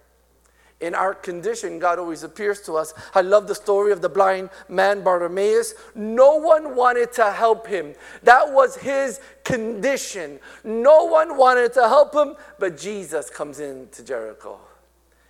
in 0.81 0.95
our 0.95 1.13
condition, 1.13 1.81
God 1.81 1.99
always 1.99 2.23
appears 2.23 2.61
to 2.63 2.77
us. 2.77 2.95
I 3.13 3.23
love 3.23 3.49
the 3.49 3.55
story 3.55 3.91
of 3.91 4.01
the 4.01 4.09
blind 4.09 4.51
man 4.69 5.03
Bartimaeus. 5.03 5.75
No 5.97 6.37
one 6.37 6.77
wanted 6.77 7.13
to 7.15 7.33
help 7.33 7.67
him. 7.67 7.95
That 8.23 8.53
was 8.53 8.77
his 8.77 9.21
condition. 9.43 10.39
No 10.63 11.05
one 11.05 11.37
wanted 11.37 11.73
to 11.75 11.89
help 11.89 12.15
him, 12.15 12.37
but 12.61 12.79
Jesus 12.79 13.29
comes 13.29 13.59
into 13.59 14.05
Jericho 14.05 14.61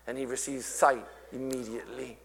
and 0.06 0.18
he 0.18 0.26
receives 0.26 0.66
sight 0.66 1.06
immediately. 1.32 2.18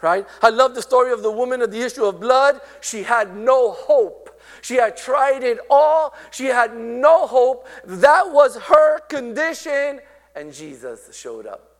Right? 0.00 0.26
I 0.42 0.50
love 0.50 0.74
the 0.74 0.82
story 0.82 1.12
of 1.12 1.22
the 1.22 1.30
woman 1.30 1.62
of 1.62 1.70
the 1.70 1.80
issue 1.80 2.04
of 2.04 2.18
blood. 2.18 2.60
She 2.80 3.04
had 3.04 3.36
no 3.36 3.70
hope. 3.70 4.40
She 4.62 4.74
had 4.74 4.96
tried 4.96 5.44
it 5.44 5.58
all. 5.70 6.12
She 6.32 6.46
had 6.46 6.76
no 6.76 7.28
hope. 7.28 7.68
That 7.84 8.32
was 8.32 8.56
her 8.56 8.98
condition, 9.00 10.00
and 10.34 10.52
Jesus 10.52 11.16
showed 11.16 11.46
up. 11.46 11.71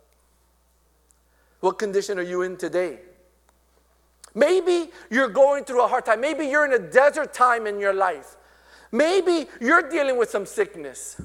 What 1.62 1.78
condition 1.78 2.18
are 2.18 2.22
you 2.22 2.42
in 2.42 2.56
today? 2.56 2.98
Maybe 4.34 4.90
you're 5.10 5.28
going 5.28 5.62
through 5.62 5.84
a 5.84 5.86
hard 5.86 6.04
time. 6.04 6.20
Maybe 6.20 6.46
you're 6.46 6.64
in 6.64 6.72
a 6.72 6.90
desert 6.90 7.32
time 7.32 7.68
in 7.68 7.78
your 7.78 7.94
life. 7.94 8.36
Maybe 8.90 9.46
you're 9.60 9.88
dealing 9.88 10.18
with 10.18 10.28
some 10.28 10.44
sickness. 10.44 11.20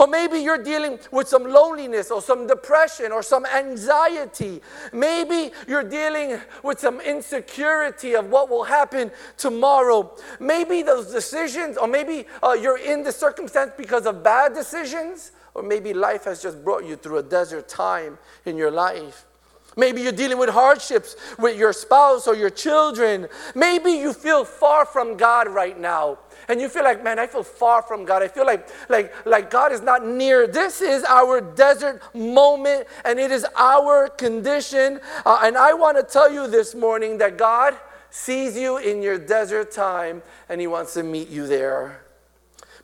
Or 0.00 0.08
maybe 0.08 0.40
you're 0.40 0.60
dealing 0.60 0.98
with 1.12 1.28
some 1.28 1.44
loneliness 1.44 2.10
or 2.10 2.20
some 2.20 2.48
depression 2.48 3.12
or 3.12 3.22
some 3.22 3.46
anxiety. 3.46 4.60
Maybe 4.92 5.52
you're 5.68 5.88
dealing 5.88 6.40
with 6.64 6.80
some 6.80 7.00
insecurity 7.00 8.16
of 8.16 8.28
what 8.28 8.50
will 8.50 8.64
happen 8.64 9.12
tomorrow. 9.36 10.16
Maybe 10.40 10.82
those 10.82 11.12
decisions, 11.12 11.76
or 11.76 11.86
maybe 11.86 12.26
uh, 12.42 12.56
you're 12.60 12.78
in 12.78 13.04
the 13.04 13.12
circumstance 13.12 13.70
because 13.76 14.04
of 14.04 14.24
bad 14.24 14.52
decisions, 14.52 15.30
or 15.54 15.62
maybe 15.62 15.94
life 15.94 16.24
has 16.24 16.42
just 16.42 16.64
brought 16.64 16.84
you 16.84 16.96
through 16.96 17.18
a 17.18 17.22
desert 17.22 17.68
time 17.68 18.18
in 18.44 18.56
your 18.56 18.72
life. 18.72 19.26
Maybe 19.76 20.00
you're 20.00 20.12
dealing 20.12 20.38
with 20.38 20.48
hardships 20.48 21.16
with 21.38 21.58
your 21.58 21.72
spouse 21.72 22.26
or 22.26 22.34
your 22.34 22.50
children. 22.50 23.28
Maybe 23.54 23.92
you 23.92 24.12
feel 24.12 24.44
far 24.44 24.86
from 24.86 25.16
God 25.16 25.48
right 25.48 25.78
now 25.78 26.18
and 26.48 26.60
you 26.60 26.68
feel 26.68 26.84
like, 26.84 27.02
man, 27.02 27.18
I 27.18 27.26
feel 27.26 27.42
far 27.42 27.82
from 27.82 28.04
God. 28.04 28.22
I 28.22 28.28
feel 28.28 28.46
like, 28.46 28.68
like, 28.88 29.14
like 29.26 29.50
God 29.50 29.72
is 29.72 29.80
not 29.80 30.06
near. 30.06 30.46
This 30.46 30.80
is 30.80 31.04
our 31.04 31.40
desert 31.40 32.02
moment, 32.14 32.86
and 33.04 33.18
it 33.18 33.30
is 33.30 33.46
our 33.56 34.08
condition. 34.08 35.00
Uh, 35.24 35.40
and 35.42 35.56
I 35.56 35.72
want 35.72 35.96
to 35.96 36.02
tell 36.02 36.32
you 36.32 36.46
this 36.46 36.74
morning 36.74 37.18
that 37.18 37.36
God 37.36 37.74
sees 38.10 38.56
you 38.56 38.78
in 38.78 39.02
your 39.02 39.18
desert 39.18 39.72
time, 39.72 40.22
and 40.48 40.60
He 40.60 40.66
wants 40.66 40.94
to 40.94 41.02
meet 41.02 41.28
you 41.28 41.46
there. 41.46 42.02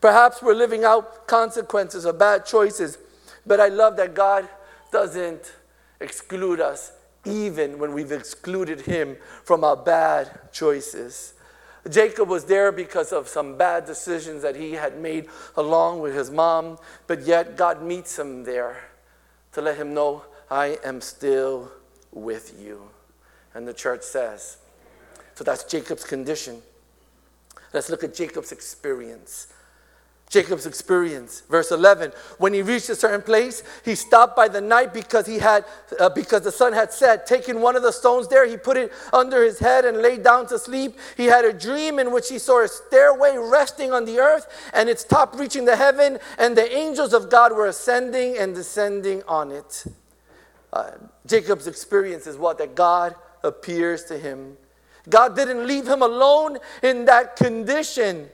Perhaps 0.01 0.43
we're 0.43 0.55
living 0.55 0.85
out 0.85 1.29
consequences 1.29 2.05
of 2.05 2.19
bad 2.19 2.45
choices, 2.45 2.99
but 3.47 3.61
I 3.61 3.69
love 3.69 3.97
that 3.97 4.15
God 4.15 4.49
doesn't 4.91 5.55
exclude 6.03 6.61
us 6.61 6.93
even 7.25 7.79
when 7.79 7.93
we've 7.95 8.13
excluded 8.13 8.83
Him 8.83 9.17
from 9.45 9.65
our 9.65 9.77
bad 9.77 10.53
choices. 10.53 11.35
Jacob 11.91 12.29
was 12.29 12.45
there 12.45 12.71
because 12.71 13.13
of 13.13 13.29
some 13.29 13.57
bad 13.57 13.85
decisions 13.87 14.43
that 14.43 14.55
he 14.55 14.73
had 14.73 15.01
made 15.01 15.27
along 15.57 16.01
with 16.01 16.15
his 16.15 16.31
mom, 16.31 16.79
but 17.09 17.23
yet 17.23 17.57
God 17.57 17.83
meets 17.83 18.17
him 18.19 18.45
there 18.45 18.85
to 19.53 19.61
let 19.61 19.77
him 19.77 19.93
know, 19.93 20.25
I 20.51 20.79
am 20.85 21.01
still 21.01 21.73
with 22.13 22.55
you. 22.61 22.89
And 23.55 23.67
the 23.67 23.75
church 23.75 24.03
says, 24.03 24.59
so 25.35 25.45
that's 25.45 25.65
Jacob's 25.65 26.05
condition. 26.05 26.63
Let's 27.73 27.91
look 27.91 28.05
at 28.05 28.15
Jacob's 28.15 28.53
experience. 28.53 29.53
Jacob's 30.33 30.65
experience. 30.65 31.43
Verse 31.51 31.71
11, 31.71 32.11
when 32.39 32.55
he 32.55 32.63
reached 32.63 32.89
a 32.89 32.97
certain 32.97 33.21
place, 33.21 33.63
he 33.85 33.95
stopped 33.95 34.35
by 34.35 34.49
the 34.49 34.63
night 34.63 34.95
because 34.95 35.27
he 35.27 35.39
had 35.39 35.67
uh, 36.01 36.09
because 36.09 36.41
the 36.41 36.51
sun 36.51 36.73
had 36.73 36.91
set. 36.91 37.27
Taking 37.27 37.61
one 37.61 37.77
of 37.77 37.83
the 37.83 37.93
stones 37.93 38.29
there, 38.29 38.49
he 38.49 38.57
put 38.57 38.79
it 38.79 38.91
under 39.13 39.45
his 39.45 39.59
head 39.59 39.85
and 39.85 39.99
lay 39.99 40.17
down 40.17 40.47
to 40.47 40.59
sleep. 40.59 40.99
He 41.19 41.27
had 41.27 41.45
a 41.45 41.53
dream 41.53 41.99
in 41.99 42.13
which 42.13 42.31
he 42.31 42.39
saw 42.39 42.65
a 42.65 42.69
stairway 42.69 43.37
resting 43.37 43.93
on 43.93 44.07
the 44.07 44.21
earth 44.21 44.47
and 44.73 44.89
its 44.89 45.05
top 45.05 45.39
reaching 45.39 45.67
the 45.67 45.77
heaven, 45.77 46.19
and 46.39 46.57
the 46.57 46.75
angels 46.75 47.13
of 47.13 47.29
God 47.29 47.53
were 47.53 47.67
ascending 47.67 48.39
and 48.39 48.55
descending 48.55 49.23
on 49.29 49.53
it. 49.53 49.85
Uh, 50.73 50.93
Jacob's 51.27 51.67
experience 51.67 52.27
is 52.27 52.39
what 52.39 52.57
that 52.57 52.75
God 52.75 53.15
appears 53.45 54.05
to 54.05 54.17
him. 54.17 54.57
God 55.11 55.37
didn't 55.37 55.67
leave 55.67 55.87
him 55.87 56.01
alone 56.01 56.57
in 56.83 57.05
that 57.05 57.37
condition. 57.37 58.31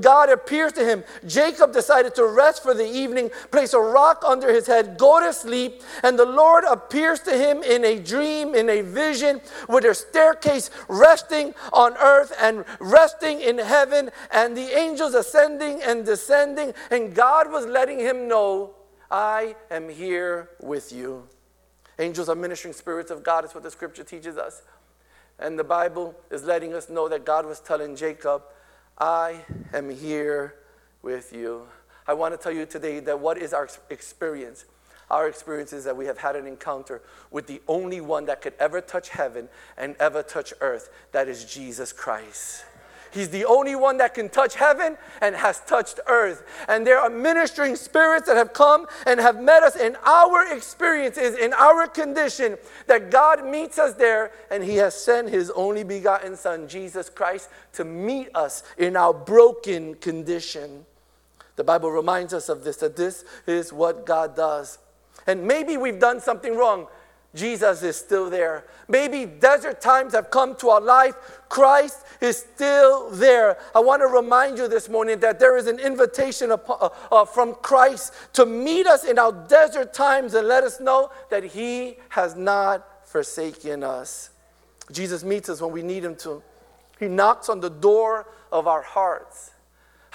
God 0.00 0.30
appears 0.30 0.72
to 0.72 0.84
him. 0.84 1.04
Jacob 1.26 1.72
decided 1.72 2.14
to 2.14 2.26
rest 2.26 2.62
for 2.62 2.74
the 2.74 2.86
evening, 2.86 3.30
place 3.50 3.72
a 3.72 3.80
rock 3.80 4.22
under 4.26 4.52
his 4.52 4.66
head, 4.66 4.96
go 4.98 5.20
to 5.20 5.32
sleep, 5.32 5.82
and 6.02 6.18
the 6.18 6.26
Lord 6.26 6.64
appears 6.64 7.20
to 7.20 7.36
him 7.36 7.62
in 7.62 7.84
a 7.84 7.98
dream, 7.98 8.54
in 8.54 8.68
a 8.68 8.82
vision, 8.82 9.40
with 9.68 9.84
a 9.84 9.94
staircase 9.94 10.70
resting 10.88 11.54
on 11.72 11.96
earth 11.98 12.32
and 12.40 12.64
resting 12.80 13.40
in 13.40 13.58
heaven, 13.58 14.10
and 14.30 14.56
the 14.56 14.76
angels 14.76 15.14
ascending 15.14 15.82
and 15.82 16.04
descending, 16.04 16.74
and 16.90 17.14
God 17.14 17.50
was 17.50 17.66
letting 17.66 17.98
him 17.98 18.28
know, 18.28 18.74
I 19.10 19.56
am 19.70 19.88
here 19.88 20.50
with 20.60 20.92
you. 20.92 21.28
Angels 21.98 22.28
are 22.28 22.34
ministering 22.34 22.72
spirits 22.72 23.10
of 23.10 23.22
God, 23.22 23.44
is 23.44 23.54
what 23.54 23.62
the 23.62 23.70
scripture 23.70 24.04
teaches 24.04 24.36
us. 24.36 24.62
And 25.38 25.58
the 25.58 25.64
Bible 25.64 26.14
is 26.30 26.44
letting 26.44 26.72
us 26.72 26.88
know 26.88 27.08
that 27.08 27.24
God 27.24 27.46
was 27.46 27.60
telling 27.60 27.96
Jacob, 27.96 28.42
I 28.98 29.44
am 29.72 29.90
here 29.90 30.54
with 31.02 31.32
you. 31.32 31.66
I 32.06 32.14
want 32.14 32.34
to 32.34 32.38
tell 32.42 32.52
you 32.52 32.66
today 32.66 33.00
that 33.00 33.18
what 33.18 33.38
is 33.38 33.52
our 33.52 33.68
experience? 33.90 34.64
Our 35.10 35.28
experience 35.28 35.72
is 35.72 35.84
that 35.84 35.96
we 35.96 36.06
have 36.06 36.18
had 36.18 36.36
an 36.36 36.46
encounter 36.46 37.02
with 37.30 37.46
the 37.46 37.60
only 37.68 38.00
one 38.00 38.26
that 38.26 38.40
could 38.40 38.54
ever 38.58 38.80
touch 38.80 39.10
heaven 39.10 39.48
and 39.76 39.94
ever 40.00 40.22
touch 40.22 40.54
earth. 40.60 40.88
That 41.12 41.28
is 41.28 41.44
Jesus 41.44 41.92
Christ. 41.92 42.64
He's 43.12 43.28
the 43.28 43.44
only 43.44 43.76
one 43.76 43.98
that 43.98 44.14
can 44.14 44.30
touch 44.30 44.54
heaven 44.54 44.96
and 45.20 45.36
has 45.36 45.60
touched 45.60 46.00
earth. 46.06 46.44
And 46.66 46.86
there 46.86 46.98
are 46.98 47.10
ministering 47.10 47.76
spirits 47.76 48.26
that 48.26 48.36
have 48.36 48.54
come 48.54 48.86
and 49.06 49.20
have 49.20 49.40
met 49.40 49.62
us 49.62 49.76
in 49.76 49.96
our 50.04 50.50
experiences, 50.54 51.36
in 51.36 51.52
our 51.52 51.86
condition, 51.86 52.56
that 52.86 53.10
God 53.10 53.46
meets 53.46 53.78
us 53.78 53.94
there 53.94 54.32
and 54.50 54.64
He 54.64 54.76
has 54.76 54.94
sent 54.94 55.28
His 55.28 55.50
only 55.50 55.84
begotten 55.84 56.36
Son, 56.36 56.66
Jesus 56.66 57.10
Christ, 57.10 57.50
to 57.74 57.84
meet 57.84 58.28
us 58.34 58.62
in 58.78 58.96
our 58.96 59.12
broken 59.12 59.94
condition. 59.96 60.86
The 61.56 61.64
Bible 61.64 61.90
reminds 61.90 62.32
us 62.32 62.48
of 62.48 62.64
this, 62.64 62.78
that 62.78 62.96
this 62.96 63.24
is 63.46 63.74
what 63.74 64.06
God 64.06 64.34
does. 64.34 64.78
And 65.26 65.46
maybe 65.46 65.76
we've 65.76 66.00
done 66.00 66.20
something 66.20 66.56
wrong. 66.56 66.86
Jesus 67.34 67.82
is 67.82 67.96
still 67.96 68.28
there. 68.28 68.64
Maybe 68.88 69.24
desert 69.24 69.80
times 69.80 70.12
have 70.12 70.30
come 70.30 70.54
to 70.56 70.68
our 70.68 70.80
life. 70.80 71.14
Christ 71.48 72.04
is 72.20 72.36
still 72.36 73.08
there. 73.10 73.56
I 73.74 73.80
want 73.80 74.02
to 74.02 74.06
remind 74.06 74.58
you 74.58 74.68
this 74.68 74.88
morning 74.88 75.18
that 75.20 75.38
there 75.38 75.56
is 75.56 75.66
an 75.66 75.78
invitation 75.78 76.52
uh, 76.52 76.58
uh, 77.10 77.24
from 77.24 77.54
Christ 77.54 78.12
to 78.34 78.44
meet 78.44 78.86
us 78.86 79.04
in 79.04 79.18
our 79.18 79.32
desert 79.32 79.94
times 79.94 80.34
and 80.34 80.46
let 80.46 80.62
us 80.62 80.78
know 80.78 81.10
that 81.30 81.42
He 81.44 81.96
has 82.10 82.36
not 82.36 83.06
forsaken 83.08 83.82
us. 83.82 84.30
Jesus 84.90 85.24
meets 85.24 85.48
us 85.48 85.62
when 85.62 85.72
we 85.72 85.82
need 85.82 86.04
Him 86.04 86.16
to. 86.16 86.42
He 87.00 87.08
knocks 87.08 87.48
on 87.48 87.60
the 87.60 87.70
door 87.70 88.26
of 88.50 88.66
our 88.66 88.82
hearts. 88.82 89.52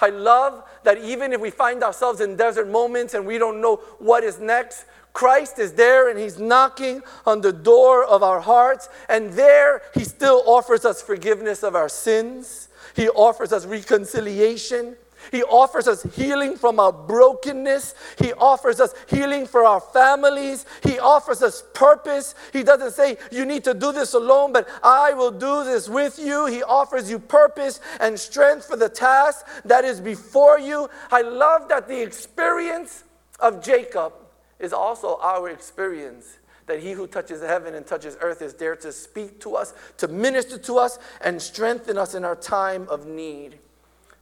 I 0.00 0.10
love 0.10 0.62
that 0.84 0.98
even 0.98 1.32
if 1.32 1.40
we 1.40 1.50
find 1.50 1.82
ourselves 1.82 2.20
in 2.20 2.36
desert 2.36 2.68
moments 2.68 3.14
and 3.14 3.26
we 3.26 3.36
don't 3.38 3.60
know 3.60 3.76
what 3.98 4.22
is 4.22 4.38
next, 4.38 4.84
Christ 5.18 5.58
is 5.58 5.72
there 5.72 6.08
and 6.08 6.16
He's 6.16 6.38
knocking 6.38 7.02
on 7.26 7.40
the 7.40 7.52
door 7.52 8.04
of 8.04 8.22
our 8.22 8.38
hearts, 8.38 8.88
and 9.08 9.32
there 9.32 9.82
He 9.92 10.04
still 10.04 10.44
offers 10.46 10.84
us 10.84 11.02
forgiveness 11.02 11.64
of 11.64 11.74
our 11.74 11.88
sins. 11.88 12.68
He 12.94 13.08
offers 13.08 13.52
us 13.52 13.66
reconciliation. 13.66 14.96
He 15.32 15.42
offers 15.42 15.88
us 15.88 16.04
healing 16.14 16.56
from 16.56 16.78
our 16.78 16.92
brokenness. 16.92 17.96
He 18.20 18.32
offers 18.34 18.78
us 18.78 18.94
healing 19.08 19.48
for 19.48 19.64
our 19.64 19.80
families. 19.80 20.64
He 20.84 21.00
offers 21.00 21.42
us 21.42 21.64
purpose. 21.74 22.36
He 22.52 22.62
doesn't 22.62 22.92
say, 22.92 23.18
You 23.32 23.44
need 23.44 23.64
to 23.64 23.74
do 23.74 23.90
this 23.90 24.14
alone, 24.14 24.52
but 24.52 24.68
I 24.84 25.14
will 25.14 25.32
do 25.32 25.64
this 25.64 25.88
with 25.88 26.20
you. 26.20 26.46
He 26.46 26.62
offers 26.62 27.10
you 27.10 27.18
purpose 27.18 27.80
and 27.98 28.16
strength 28.16 28.66
for 28.66 28.76
the 28.76 28.88
task 28.88 29.44
that 29.64 29.84
is 29.84 30.00
before 30.00 30.60
you. 30.60 30.88
I 31.10 31.22
love 31.22 31.68
that 31.70 31.88
the 31.88 32.00
experience 32.00 33.02
of 33.40 33.64
Jacob 33.64 34.12
is 34.58 34.72
also 34.72 35.18
our 35.20 35.48
experience 35.48 36.38
that 36.66 36.80
he 36.80 36.92
who 36.92 37.06
touches 37.06 37.40
heaven 37.40 37.74
and 37.74 37.86
touches 37.86 38.16
earth 38.20 38.42
is 38.42 38.54
there 38.54 38.76
to 38.76 38.92
speak 38.92 39.40
to 39.40 39.56
us, 39.56 39.72
to 39.96 40.06
minister 40.06 40.58
to 40.58 40.78
us, 40.78 40.98
and 41.22 41.40
strengthen 41.40 41.96
us 41.96 42.14
in 42.14 42.24
our 42.24 42.36
time 42.36 42.86
of 42.90 43.06
need. 43.06 43.58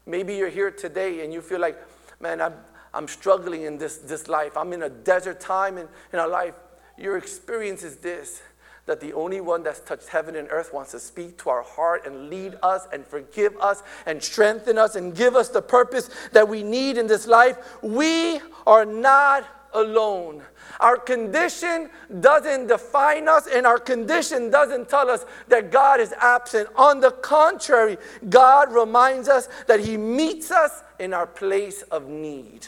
Maybe 0.07 0.37
you're 0.37 0.49
here 0.49 0.71
today 0.71 1.25
and 1.25 1.33
you 1.33 1.43
feel 1.43 1.61
like, 1.61 1.77
man, 2.21 2.41
I'm, 2.41 2.55
I'm 2.95 3.09
struggling 3.09 3.63
in 3.63 3.79
this, 3.79 3.99
this 3.99 4.29
life. 4.29 4.57
I'm 4.57 4.73
in 4.73 4.85
a 4.85 4.89
desert 4.89 5.41
time 5.41 5.77
in, 5.77 5.89
in 6.13 6.19
our 6.21 6.29
life. 6.29 6.55
Your 6.97 7.19
experience 7.19 7.83
is 7.83 7.97
this 7.97 8.43
that 8.87 9.01
the 9.01 9.13
only 9.15 9.41
one 9.41 9.65
that's 9.65 9.81
touched 9.81 10.09
heaven 10.09 10.37
and 10.37 10.47
earth 10.53 10.73
wants 10.73 10.93
to 10.93 11.01
speak 11.01 11.37
to 11.37 11.51
our 11.51 11.63
heart 11.63 12.07
and 12.07 12.31
lead 12.31 12.55
us 12.63 12.87
and 12.93 13.05
forgive 13.05 13.57
us 13.57 13.83
and 14.07 14.23
strengthen 14.23 14.79
us 14.79 14.95
and 14.95 15.15
give 15.15 15.35
us 15.35 15.49
the 15.49 15.61
purpose 15.61 16.09
that 16.31 16.49
we 16.49 16.63
need 16.63 16.97
in 16.97 17.09
this 17.09 17.27
life. 17.27 17.59
We 17.83 18.41
are 18.65 18.85
not 18.85 19.45
alone. 19.81 20.43
Our 20.81 20.97
condition 20.97 21.91
doesn't 22.21 22.67
define 22.67 23.29
us, 23.29 23.47
and 23.47 23.67
our 23.67 23.79
condition 23.79 24.51
doesn't 24.51 24.89
tell 24.89 25.09
us 25.09 25.25
that 25.49 25.71
God 25.71 26.01
is 26.01 26.13
absent. 26.21 26.69
On 26.77 27.01
the 27.01 27.11
contrary, 27.11 27.99
God 28.29 28.73
reminds 28.73 29.29
us 29.29 29.49
that 29.67 29.81
He 29.81 29.97
meets 29.97 30.51
us 30.51 30.83
in 30.99 31.15
our 31.15 31.27
place 31.27 31.83
of 31.83 32.09
need. 32.09 32.67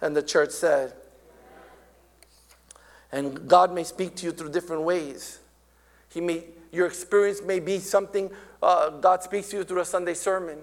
And 0.00 0.14
the 0.16 0.22
church 0.22 0.50
said, 0.50 0.92
and 3.12 3.48
God 3.48 3.72
may 3.72 3.84
speak 3.84 4.16
to 4.16 4.26
you 4.26 4.32
through 4.32 4.50
different 4.50 4.82
ways. 4.82 5.38
He 6.10 6.20
may, 6.20 6.44
your 6.72 6.86
experience 6.86 7.40
may 7.42 7.60
be 7.60 7.78
something 7.78 8.30
uh, 8.62 8.90
God 8.90 9.22
speaks 9.22 9.50
to 9.50 9.58
you 9.58 9.64
through 9.64 9.80
a 9.80 9.84
Sunday 9.84 10.14
sermon. 10.14 10.58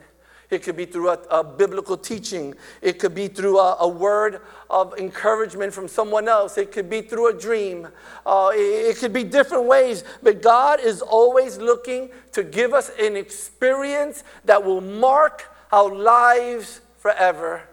It 0.54 0.64
could 0.64 0.78
be 0.78 0.86
through 0.86 1.10
a, 1.10 1.20
a 1.30 1.44
biblical 1.44 1.98
teaching. 1.98 2.56
It 2.82 3.00
could 3.00 3.14
be 3.14 3.28
through 3.28 3.60
a, 3.60 3.78
a, 3.80 3.88
word 3.88 4.42
of 4.70 4.98
encouragement 4.98 5.74
from 5.74 5.88
someone 5.88 6.28
else. 6.28 6.58
It 6.58 6.72
could 6.72 6.90
be 6.90 7.02
through 7.02 7.36
a 7.36 7.40
dream. 7.40 7.88
Uh, 8.26 8.52
it, 8.54 8.58
it 8.58 8.98
could 8.98 9.12
be 9.12 9.24
different 9.24 9.66
ways. 9.66 10.04
But 10.22 10.42
God 10.42 10.80
is 10.80 11.02
always 11.02 11.58
looking 11.58 12.10
to 12.32 12.44
give 12.44 12.74
us 12.74 12.92
an 13.00 13.18
experience 13.18 14.24
that 14.46 14.64
will 14.64 14.82
mark 14.82 15.52
our 15.72 15.94
lives 15.94 16.82
forever. 17.00 17.64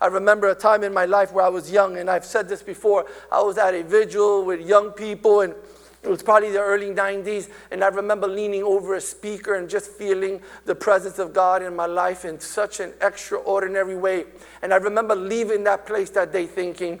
I 0.00 0.06
remember 0.06 0.48
a 0.48 0.54
time 0.54 0.84
in 0.84 0.92
my 0.94 1.06
life 1.06 1.32
where 1.32 1.44
I 1.44 1.48
was 1.48 1.72
young, 1.72 1.96
and 1.96 2.08
I've 2.08 2.24
said 2.24 2.48
this 2.48 2.62
before. 2.62 3.06
I 3.32 3.42
was 3.42 3.58
at 3.58 3.74
a 3.74 3.82
vigil 3.82 4.44
with 4.44 4.60
young 4.60 4.90
people, 4.92 5.40
and 5.40 5.54
it 6.02 6.08
was 6.08 6.22
probably 6.22 6.50
the 6.50 6.60
early 6.60 6.90
90s, 6.90 7.50
and 7.70 7.82
I 7.82 7.88
remember 7.88 8.28
leaning 8.28 8.62
over 8.62 8.94
a 8.94 9.00
speaker 9.00 9.56
and 9.56 9.68
just 9.68 9.90
feeling 9.90 10.40
the 10.64 10.74
presence 10.74 11.18
of 11.18 11.32
God 11.32 11.62
in 11.62 11.74
my 11.74 11.86
life 11.86 12.24
in 12.24 12.38
such 12.38 12.78
an 12.78 12.92
extraordinary 13.00 13.96
way. 13.96 14.24
And 14.62 14.72
I 14.72 14.76
remember 14.76 15.16
leaving 15.16 15.64
that 15.64 15.86
place 15.86 16.10
that 16.10 16.32
day 16.32 16.46
thinking, 16.46 17.00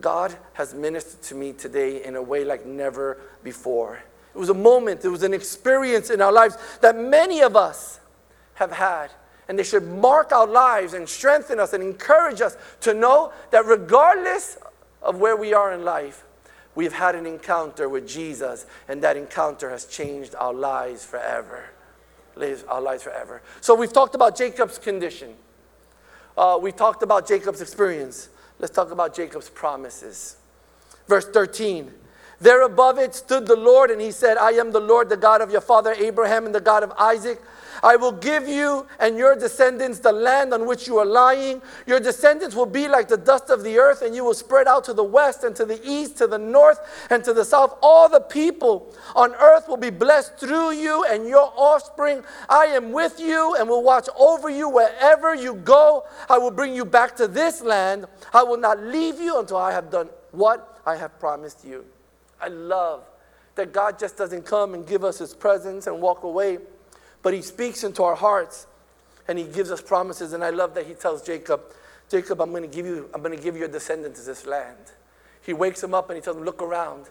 God 0.00 0.36
has 0.54 0.74
ministered 0.74 1.22
to 1.22 1.34
me 1.36 1.52
today 1.52 2.04
in 2.04 2.16
a 2.16 2.22
way 2.22 2.44
like 2.44 2.66
never 2.66 3.18
before. 3.44 4.02
It 4.34 4.38
was 4.38 4.48
a 4.48 4.54
moment, 4.54 5.04
it 5.04 5.08
was 5.08 5.22
an 5.22 5.34
experience 5.34 6.10
in 6.10 6.20
our 6.20 6.32
lives 6.32 6.56
that 6.80 6.96
many 6.96 7.40
of 7.40 7.56
us 7.56 8.00
have 8.54 8.72
had. 8.72 9.10
And 9.48 9.58
they 9.58 9.64
should 9.64 9.86
mark 9.86 10.32
our 10.32 10.46
lives 10.46 10.92
and 10.92 11.08
strengthen 11.08 11.58
us 11.58 11.72
and 11.72 11.82
encourage 11.82 12.40
us 12.40 12.56
to 12.80 12.92
know 12.92 13.32
that 13.50 13.64
regardless 13.64 14.58
of 15.02 15.18
where 15.18 15.36
we 15.36 15.54
are 15.54 15.72
in 15.72 15.84
life, 15.84 16.24
we've 16.78 16.92
had 16.92 17.16
an 17.16 17.26
encounter 17.26 17.88
with 17.88 18.06
Jesus, 18.06 18.64
and 18.86 19.02
that 19.02 19.16
encounter 19.16 19.68
has 19.68 19.84
changed 19.84 20.36
our 20.36 20.54
lives 20.54 21.04
forever. 21.04 21.70
Lives 22.36 22.62
Our 22.68 22.80
lives 22.80 23.02
forever. 23.02 23.42
So 23.60 23.74
we've 23.74 23.92
talked 23.92 24.14
about 24.14 24.36
Jacob's 24.36 24.78
condition. 24.78 25.34
Uh, 26.36 26.56
we 26.62 26.70
talked 26.70 27.02
about 27.02 27.26
Jacob's 27.26 27.60
experience. 27.60 28.28
Let's 28.60 28.72
talk 28.72 28.92
about 28.92 29.12
Jacob's 29.12 29.50
promises. 29.50 30.36
Verse 31.08 31.26
13. 31.28 31.92
There 32.40 32.62
above 32.62 33.00
it 33.00 33.12
stood 33.12 33.48
the 33.48 33.56
Lord, 33.56 33.90
and 33.90 34.00
he 34.00 34.12
said, 34.12 34.36
I 34.36 34.52
am 34.52 34.70
the 34.70 34.78
Lord, 34.78 35.08
the 35.08 35.16
God 35.16 35.40
of 35.40 35.50
your 35.50 35.60
father 35.60 35.94
Abraham 35.94 36.46
and 36.46 36.54
the 36.54 36.60
God 36.60 36.84
of 36.84 36.92
Isaac. 36.92 37.42
I 37.82 37.96
will 37.96 38.12
give 38.12 38.48
you 38.48 38.86
and 38.98 39.16
your 39.16 39.36
descendants 39.36 39.98
the 39.98 40.12
land 40.12 40.52
on 40.52 40.66
which 40.66 40.86
you 40.86 40.98
are 40.98 41.06
lying. 41.06 41.62
Your 41.86 42.00
descendants 42.00 42.54
will 42.54 42.66
be 42.66 42.88
like 42.88 43.08
the 43.08 43.16
dust 43.16 43.50
of 43.50 43.62
the 43.62 43.78
earth, 43.78 44.02
and 44.02 44.14
you 44.14 44.24
will 44.24 44.34
spread 44.34 44.66
out 44.66 44.84
to 44.84 44.92
the 44.92 45.04
west 45.04 45.44
and 45.44 45.54
to 45.56 45.64
the 45.64 45.80
east, 45.84 46.16
to 46.18 46.26
the 46.26 46.38
north 46.38 46.80
and 47.10 47.22
to 47.24 47.32
the 47.32 47.44
south. 47.44 47.76
All 47.82 48.08
the 48.08 48.20
people 48.20 48.94
on 49.14 49.34
earth 49.34 49.68
will 49.68 49.76
be 49.76 49.90
blessed 49.90 50.38
through 50.38 50.72
you 50.72 51.04
and 51.04 51.26
your 51.26 51.52
offspring. 51.56 52.22
I 52.48 52.66
am 52.66 52.92
with 52.92 53.20
you 53.20 53.56
and 53.56 53.68
will 53.68 53.82
watch 53.82 54.08
over 54.18 54.48
you 54.50 54.68
wherever 54.68 55.34
you 55.34 55.54
go. 55.54 56.04
I 56.28 56.38
will 56.38 56.50
bring 56.50 56.74
you 56.74 56.84
back 56.84 57.16
to 57.16 57.28
this 57.28 57.62
land. 57.62 58.06
I 58.32 58.42
will 58.42 58.58
not 58.58 58.80
leave 58.80 59.20
you 59.20 59.38
until 59.38 59.58
I 59.58 59.72
have 59.72 59.90
done 59.90 60.08
what 60.30 60.80
I 60.84 60.96
have 60.96 61.18
promised 61.18 61.64
you. 61.64 61.84
I 62.40 62.48
love 62.48 63.04
that 63.54 63.72
God 63.72 63.98
just 63.98 64.16
doesn't 64.16 64.44
come 64.46 64.74
and 64.74 64.86
give 64.86 65.04
us 65.04 65.18
his 65.18 65.34
presence 65.34 65.86
and 65.86 66.00
walk 66.00 66.22
away 66.22 66.58
but 67.22 67.34
he 67.34 67.42
speaks 67.42 67.84
into 67.84 68.02
our 68.02 68.14
hearts 68.14 68.66
and 69.26 69.38
he 69.38 69.44
gives 69.44 69.70
us 69.70 69.80
promises. 69.80 70.32
And 70.32 70.42
I 70.42 70.50
love 70.50 70.74
that 70.74 70.86
he 70.86 70.94
tells 70.94 71.22
Jacob, 71.22 71.60
Jacob, 72.08 72.40
I'm 72.40 72.50
going 72.50 72.62
to 72.62 72.74
give 72.74 72.86
you, 72.86 73.08
I'm 73.14 73.22
going 73.22 73.36
to 73.36 73.42
give 73.42 73.56
your 73.56 73.68
descendants 73.68 74.24
this 74.24 74.46
land. 74.46 74.92
He 75.42 75.52
wakes 75.52 75.82
him 75.82 75.94
up 75.94 76.10
and 76.10 76.16
he 76.16 76.22
tells 76.22 76.36
him, 76.36 76.44
look 76.44 76.62
around. 76.62 77.06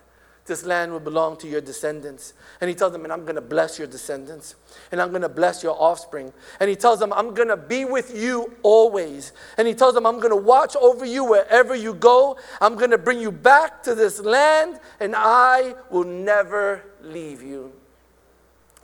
This 0.46 0.66
land 0.66 0.94
will 0.94 1.02
belong 1.02 1.36
to 1.38 1.48
your 1.48 1.60
descendants. 1.60 2.34
And 2.62 2.70
he 2.70 2.76
tells 2.76 2.94
them, 2.94 3.04
and 3.04 3.12
I'm 3.12 3.24
going 3.24 3.36
to 3.36 3.42
bless 3.42 3.78
your 3.78 3.88
descendants. 3.88 4.56
And 4.94 5.02
I'm 5.02 5.10
going 5.10 5.22
to 5.22 5.30
bless 5.30 5.62
your 5.62 5.76
offspring. 5.78 6.32
And 6.62 6.70
he 6.70 6.76
tells 6.78 7.00
them, 7.00 7.12
I'm 7.12 7.34
going 7.34 7.50
to 7.50 7.58
be 7.58 7.84
with 7.84 8.18
you 8.18 8.56
always. 8.64 9.34
And 9.58 9.68
he 9.68 9.74
tells 9.74 9.94
them, 9.94 10.06
I'm 10.06 10.20
going 10.20 10.32
to 10.32 10.38
watch 10.38 10.78
over 10.78 11.06
you 11.06 11.26
wherever 11.26 11.76
you 11.76 11.94
go. 11.94 12.38
I'm 12.62 12.76
going 12.76 12.92
to 12.92 12.98
bring 12.98 13.20
you 13.20 13.30
back 13.30 13.84
to 13.84 13.94
this 13.94 14.22
land, 14.22 14.80
and 15.02 15.14
I 15.18 15.76
will 15.92 16.06
never 16.06 16.82
leave 17.02 17.44
you. 17.44 17.74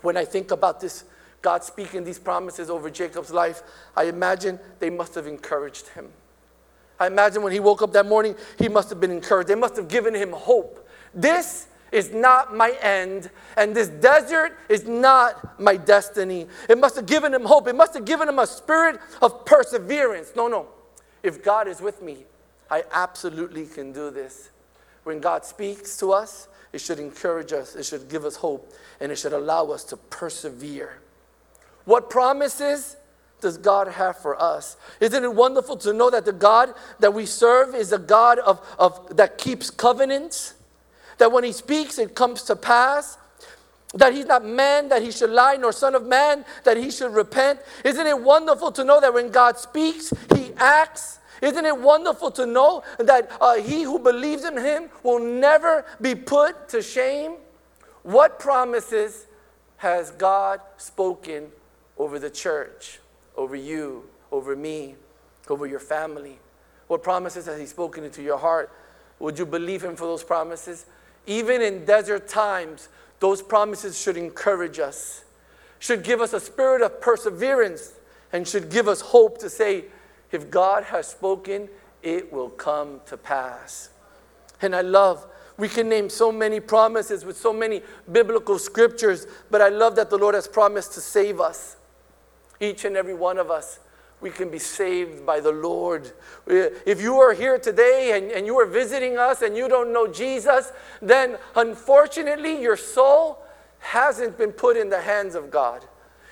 When 0.01 0.17
I 0.17 0.25
think 0.25 0.51
about 0.51 0.81
this 0.81 1.05
God 1.43 1.63
speaking 1.63 2.03
these 2.03 2.17
promises 2.17 2.69
over 2.69 2.89
Jacob's 2.89 3.31
life, 3.31 3.61
I 3.95 4.05
imagine 4.05 4.59
they 4.79 4.89
must 4.89 5.13
have 5.13 5.27
encouraged 5.27 5.89
him. 5.89 6.09
I 6.99 7.07
imagine 7.07 7.43
when 7.43 7.51
he 7.51 7.59
woke 7.59 7.81
up 7.81 7.91
that 7.93 8.07
morning, 8.07 8.35
he 8.57 8.69
must 8.69 8.89
have 8.89 8.99
been 8.99 9.11
encouraged. 9.11 9.49
They 9.49 9.55
must 9.55 9.75
have 9.75 9.89
given 9.89 10.15
him 10.15 10.31
hope. 10.31 10.87
This 11.13 11.67
is 11.91 12.11
not 12.13 12.55
my 12.55 12.71
end, 12.81 13.29
and 13.57 13.75
this 13.75 13.89
desert 13.89 14.57
is 14.69 14.85
not 14.85 15.59
my 15.59 15.75
destiny. 15.75 16.47
It 16.69 16.77
must 16.77 16.95
have 16.95 17.05
given 17.05 17.33
him 17.33 17.43
hope. 17.43 17.67
It 17.67 17.75
must 17.75 17.93
have 17.93 18.05
given 18.05 18.29
him 18.29 18.39
a 18.39 18.47
spirit 18.47 18.99
of 19.21 19.45
perseverance. 19.45 20.31
No, 20.35 20.47
no. 20.47 20.67
If 21.23 21.43
God 21.43 21.67
is 21.67 21.81
with 21.81 22.01
me, 22.01 22.25
I 22.71 22.83
absolutely 22.93 23.65
can 23.65 23.91
do 23.91 24.09
this. 24.09 24.49
When 25.03 25.19
God 25.19 25.43
speaks 25.43 25.97
to 25.97 26.13
us, 26.13 26.47
it 26.71 26.79
should 26.79 26.99
encourage 26.99 27.51
us, 27.51 27.75
it 27.75 27.83
should 27.83 28.07
give 28.07 28.23
us 28.23 28.37
hope, 28.37 28.73
and 29.01 29.11
it 29.11 29.17
should 29.17 29.33
allow 29.33 29.67
us 29.71 29.83
to 29.85 29.97
persevere. 29.97 31.02
What 31.85 32.09
promises 32.09 32.95
does 33.41 33.57
God 33.57 33.89
have 33.89 34.17
for 34.17 34.41
us? 34.41 34.77
Isn't 34.99 35.23
it 35.23 35.33
wonderful 35.33 35.75
to 35.77 35.93
know 35.93 36.09
that 36.09 36.25
the 36.25 36.31
God 36.31 36.73
that 36.99 37.13
we 37.13 37.25
serve 37.25 37.75
is 37.75 37.91
a 37.91 37.99
God 37.99 38.39
of, 38.39 38.61
of, 38.79 39.17
that 39.17 39.37
keeps 39.37 39.69
covenants? 39.69 40.53
That 41.17 41.31
when 41.31 41.43
He 41.43 41.51
speaks, 41.51 41.99
it 41.99 42.15
comes 42.15 42.43
to 42.43 42.55
pass? 42.55 43.17
That 43.93 44.13
He's 44.13 44.25
not 44.25 44.45
man 44.45 44.89
that 44.89 45.01
He 45.01 45.11
should 45.11 45.29
lie, 45.29 45.57
nor 45.57 45.71
Son 45.71 45.93
of 45.93 46.05
Man 46.05 46.45
that 46.63 46.77
He 46.77 46.89
should 46.89 47.13
repent? 47.13 47.59
Isn't 47.83 48.07
it 48.07 48.19
wonderful 48.19 48.71
to 48.71 48.83
know 48.83 49.01
that 49.01 49.13
when 49.13 49.29
God 49.29 49.57
speaks, 49.57 50.13
He 50.33 50.51
acts? 50.57 51.19
Isn't 51.41 51.65
it 51.65 51.77
wonderful 51.77 52.31
to 52.31 52.45
know 52.45 52.83
that 52.99 53.29
uh, 53.41 53.55
he 53.55 53.83
who 53.83 53.99
believes 53.99 54.45
in 54.45 54.55
him 54.55 54.89
will 55.03 55.19
never 55.19 55.83
be 55.99 56.15
put 56.15 56.69
to 56.69 56.81
shame? 56.81 57.33
What 58.03 58.39
promises 58.39 59.25
has 59.75 60.11
God 60.11 60.61
spoken 60.77 61.51
over 61.97 62.19
the 62.19 62.29
church, 62.29 62.99
over 63.35 63.55
you, 63.55 64.03
over 64.31 64.55
me, 64.55 64.95
over 65.49 65.65
your 65.65 65.79
family? 65.79 66.39
What 66.87 67.03
promises 67.03 67.45
has 67.45 67.59
He 67.59 67.65
spoken 67.65 68.03
into 68.03 68.21
your 68.21 68.37
heart? 68.37 68.71
Would 69.19 69.39
you 69.39 69.45
believe 69.45 69.83
Him 69.83 69.95
for 69.95 70.05
those 70.05 70.23
promises? 70.23 70.85
Even 71.25 71.61
in 71.61 71.85
desert 71.85 72.27
times, 72.27 72.89
those 73.19 73.41
promises 73.41 73.99
should 73.99 74.17
encourage 74.17 74.79
us, 74.79 75.23
should 75.79 76.03
give 76.03 76.19
us 76.19 76.33
a 76.33 76.39
spirit 76.39 76.81
of 76.81 76.99
perseverance, 76.99 77.93
and 78.33 78.47
should 78.47 78.69
give 78.69 78.87
us 78.87 78.99
hope 78.99 79.37
to 79.37 79.49
say, 79.49 79.85
if 80.31 80.49
God 80.49 80.83
has 80.85 81.07
spoken, 81.07 81.69
it 82.01 82.33
will 82.33 82.49
come 82.49 82.99
to 83.05 83.15
pass. 83.15 83.89
And 84.61 84.75
I 84.75 84.81
love 84.81 85.25
we 85.57 85.69
can 85.69 85.87
name 85.87 86.09
so 86.09 86.31
many 86.31 86.59
promises 86.59 87.23
with 87.23 87.37
so 87.37 87.53
many 87.53 87.83
biblical 88.11 88.57
scriptures, 88.57 89.27
but 89.51 89.61
I 89.61 89.69
love 89.69 89.95
that 89.97 90.09
the 90.09 90.17
Lord 90.17 90.35
has 90.35 90.47
promised 90.47 90.93
to 90.93 91.01
save 91.01 91.39
us. 91.39 91.75
Each 92.63 92.85
and 92.85 92.95
every 92.95 93.13
one 93.13 93.37
of 93.37 93.51
us, 93.51 93.79
we 94.21 94.29
can 94.29 94.49
be 94.49 94.59
saved 94.59 95.25
by 95.25 95.41
the 95.41 95.51
Lord. 95.51 96.13
Eh, 96.49 96.69
if 96.85 97.01
you 97.01 97.19
are 97.19 97.33
here 97.33 97.59
today 97.59 98.17
and, 98.17 98.31
and 98.31 98.45
you 98.45 98.57
are 98.57 98.65
visiting 98.65 99.17
us 99.17 99.41
and 99.41 99.57
you 99.57 99.67
don't 99.67 99.91
know 99.91 100.07
Jesus, 100.07 100.71
then 101.01 101.37
unfortunately 101.57 102.61
your 102.61 102.77
soul 102.77 103.43
hasn't 103.79 104.37
been 104.37 104.53
put 104.53 104.77
in 104.77 104.89
the 104.89 105.01
hands 105.01 105.35
of 105.35 105.51
God. 105.51 105.83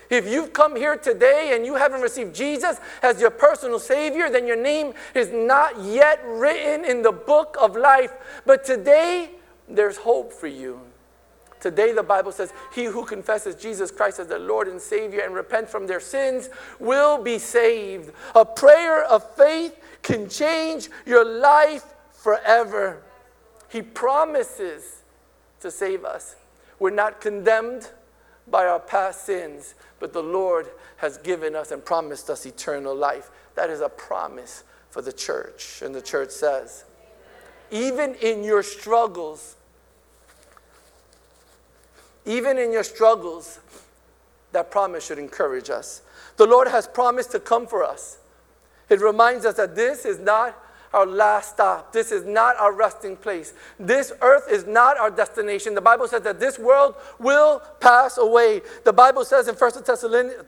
If 0.09 0.25
you've 0.25 0.53
come 0.53 0.77
here 0.77 0.95
today 0.95 1.51
and 1.53 1.65
you 1.65 1.75
haven't 1.75 2.01
received 2.01 2.33
Jesus 2.33 2.77
as 3.03 3.19
your 3.19 3.29
personal 3.29 3.79
Savior, 3.79 4.29
then 4.29 4.47
your 4.47 4.61
name 4.61 4.93
is 5.13 5.31
not 5.31 5.81
yet 5.81 6.21
written 6.25 6.85
in 6.85 7.01
the 7.01 7.11
book 7.11 7.57
of 7.59 7.75
life. 7.75 8.13
But 8.45 8.63
today, 8.63 9.31
there's 9.67 9.97
hope 9.97 10.31
for 10.31 10.47
you. 10.47 10.79
Today, 11.61 11.93
the 11.93 12.03
Bible 12.03 12.31
says, 12.31 12.51
He 12.73 12.85
who 12.85 13.05
confesses 13.05 13.55
Jesus 13.55 13.91
Christ 13.91 14.19
as 14.19 14.27
their 14.27 14.39
Lord 14.39 14.67
and 14.67 14.81
Savior 14.81 15.21
and 15.21 15.33
repent 15.33 15.69
from 15.69 15.87
their 15.87 15.99
sins 15.99 16.49
will 16.79 17.21
be 17.21 17.37
saved. 17.37 18.11
A 18.35 18.43
prayer 18.43 19.03
of 19.05 19.35
faith 19.35 19.79
can 20.01 20.27
change 20.27 20.89
your 21.05 21.23
life 21.23 21.85
forever. 22.11 23.03
He 23.69 23.83
promises 23.83 25.03
to 25.61 25.69
save 25.69 26.03
us. 26.03 26.35
We're 26.79 26.89
not 26.89 27.21
condemned 27.21 27.89
by 28.47 28.65
our 28.65 28.79
past 28.79 29.25
sins, 29.25 29.75
but 29.99 30.13
the 30.13 30.23
Lord 30.23 30.67
has 30.97 31.19
given 31.19 31.55
us 31.55 31.71
and 31.71 31.85
promised 31.85 32.29
us 32.31 32.45
eternal 32.45 32.95
life. 32.95 33.29
That 33.53 33.69
is 33.69 33.81
a 33.81 33.89
promise 33.89 34.63
for 34.89 35.03
the 35.03 35.13
church. 35.13 35.83
And 35.83 35.93
the 35.93 36.01
church 36.01 36.31
says, 36.31 36.85
even 37.69 38.15
in 38.15 38.43
your 38.43 38.63
struggles, 38.63 39.55
even 42.25 42.57
in 42.57 42.71
your 42.71 42.83
struggles, 42.83 43.59
that 44.51 44.71
promise 44.71 45.05
should 45.05 45.19
encourage 45.19 45.69
us. 45.69 46.01
The 46.37 46.45
Lord 46.45 46.67
has 46.67 46.87
promised 46.87 47.31
to 47.31 47.39
come 47.39 47.67
for 47.67 47.83
us. 47.83 48.17
It 48.89 48.99
reminds 48.99 49.45
us 49.45 49.55
that 49.55 49.75
this 49.75 50.05
is 50.05 50.19
not 50.19 50.57
our 50.93 51.05
last 51.05 51.51
stop. 51.51 51.93
This 51.93 52.11
is 52.11 52.25
not 52.25 52.57
our 52.57 52.73
resting 52.73 53.15
place. 53.15 53.53
This 53.79 54.11
earth 54.21 54.47
is 54.49 54.65
not 54.65 54.97
our 54.97 55.09
destination. 55.09 55.73
The 55.73 55.81
Bible 55.81 56.07
says 56.07 56.21
that 56.23 56.39
this 56.39 56.59
world 56.59 56.95
will 57.19 57.61
pass 57.79 58.17
away. 58.17 58.61
The 58.83 58.93
Bible 58.93 59.23
says 59.23 59.47
in 59.47 59.55
1 59.55 59.71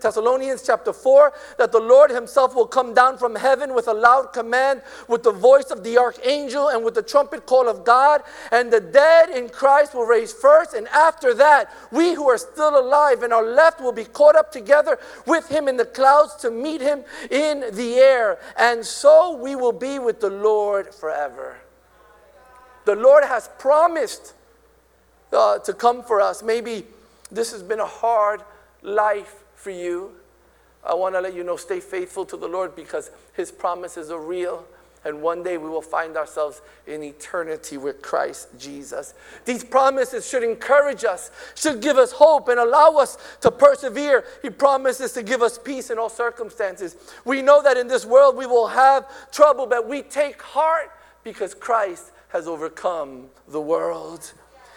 Thessalonians 0.02 0.64
chapter 0.66 0.94
4 0.94 1.34
that 1.58 1.72
the 1.72 1.80
Lord 1.80 2.12
himself 2.12 2.56
will 2.56 2.68
come 2.68 2.94
down 2.94 3.18
from 3.18 3.36
heaven 3.36 3.74
with 3.74 3.88
a 3.88 3.94
loud 3.94 4.34
command, 4.34 4.82
with 5.08 5.24
the 5.24 5.32
voice 5.32 5.72
of 5.72 5.84
the 5.84 5.98
archangel, 5.98 6.70
and 6.70 6.84
with 6.84 6.96
the 6.96 7.04
trumpet 7.04 7.46
call 7.46 7.70
of 7.70 7.86
God. 7.86 8.22
And 8.52 8.72
the 8.72 8.82
dead 8.82 9.30
in 9.30 9.50
Christ 9.50 9.94
will 9.94 10.06
raise 10.06 10.34
first. 10.34 10.74
And 10.74 10.88
after 10.90 11.34
that, 11.36 11.72
we 11.92 12.14
who 12.14 12.30
are 12.30 12.38
still 12.38 12.78
alive 12.80 13.24
and 13.24 13.32
are 13.32 13.46
left 13.46 13.80
will 13.80 13.92
be 13.92 14.06
caught 14.06 14.36
up 14.36 14.52
together 14.52 15.00
with 15.26 15.48
him 15.48 15.68
in 15.68 15.78
the 15.78 15.86
clouds 15.86 16.36
to 16.38 16.52
meet 16.52 16.82
him 16.82 17.04
in 17.32 17.62
the 17.74 17.96
air. 17.96 18.40
And 18.58 18.86
so 18.86 19.38
we 19.38 19.56
will 19.56 19.72
be 19.72 20.00
with 20.00 20.20
the 20.20 20.33
Lord 20.42 20.94
forever. 20.94 21.58
The 22.86 22.96
Lord 22.96 23.24
has 23.24 23.50
promised 23.60 24.34
uh, 25.32 25.60
to 25.60 25.74
come 25.74 26.04
for 26.04 26.22
us. 26.22 26.44
Maybe 26.44 26.86
this 27.32 27.52
has 27.52 27.64
been 27.64 27.80
a 27.80 27.86
hard 27.86 28.44
life 28.82 29.44
for 29.56 29.72
you. 29.72 30.12
I 30.86 30.94
want 30.94 31.16
to 31.16 31.22
let 31.22 31.34
you 31.34 31.44
know 31.44 31.56
stay 31.56 31.80
faithful 31.80 32.26
to 32.26 32.38
the 32.38 32.48
Lord 32.48 32.76
because 32.76 33.10
His 33.34 33.52
promises 33.52 34.12
are 34.12 34.20
real. 34.20 34.66
And 35.06 35.22
one 35.22 35.44
day 35.44 35.58
we 35.58 35.70
will 35.70 35.82
find 35.82 36.16
ourselves 36.16 36.62
in 36.88 37.04
eternity 37.04 37.78
with 37.78 38.02
Christ 38.02 38.50
Jesus. 38.58 39.14
These 39.46 39.64
promises 39.64 40.28
should 40.28 40.44
encourage 40.44 41.04
us, 41.04 41.32
should 41.56 41.82
give 41.82 41.98
us 41.98 42.12
hope, 42.14 42.48
and 42.48 42.60
allow 42.60 42.98
us 42.98 43.18
to 43.42 43.52
persevere. 43.52 44.24
He 44.42 44.50
promises 44.50 45.12
to 45.14 45.24
give 45.24 45.42
us 45.42 45.58
peace 45.58 45.90
in 45.90 45.98
all 45.98 46.10
circumstances. 46.10 46.96
We 47.26 47.42
know 47.42 47.62
that 47.64 47.78
in 47.78 47.88
this 47.88 48.06
world 48.06 48.38
we 48.38 48.46
will 48.46 48.68
have 48.68 49.06
trouble, 49.32 49.66
but 49.66 49.88
we 49.88 50.02
take 50.02 50.42
heart 50.42 50.92
because 51.24 51.54
Christ 51.54 52.12
has 52.30 52.48
overcome 52.48 53.28
the 53.48 53.62
world. 53.62 54.34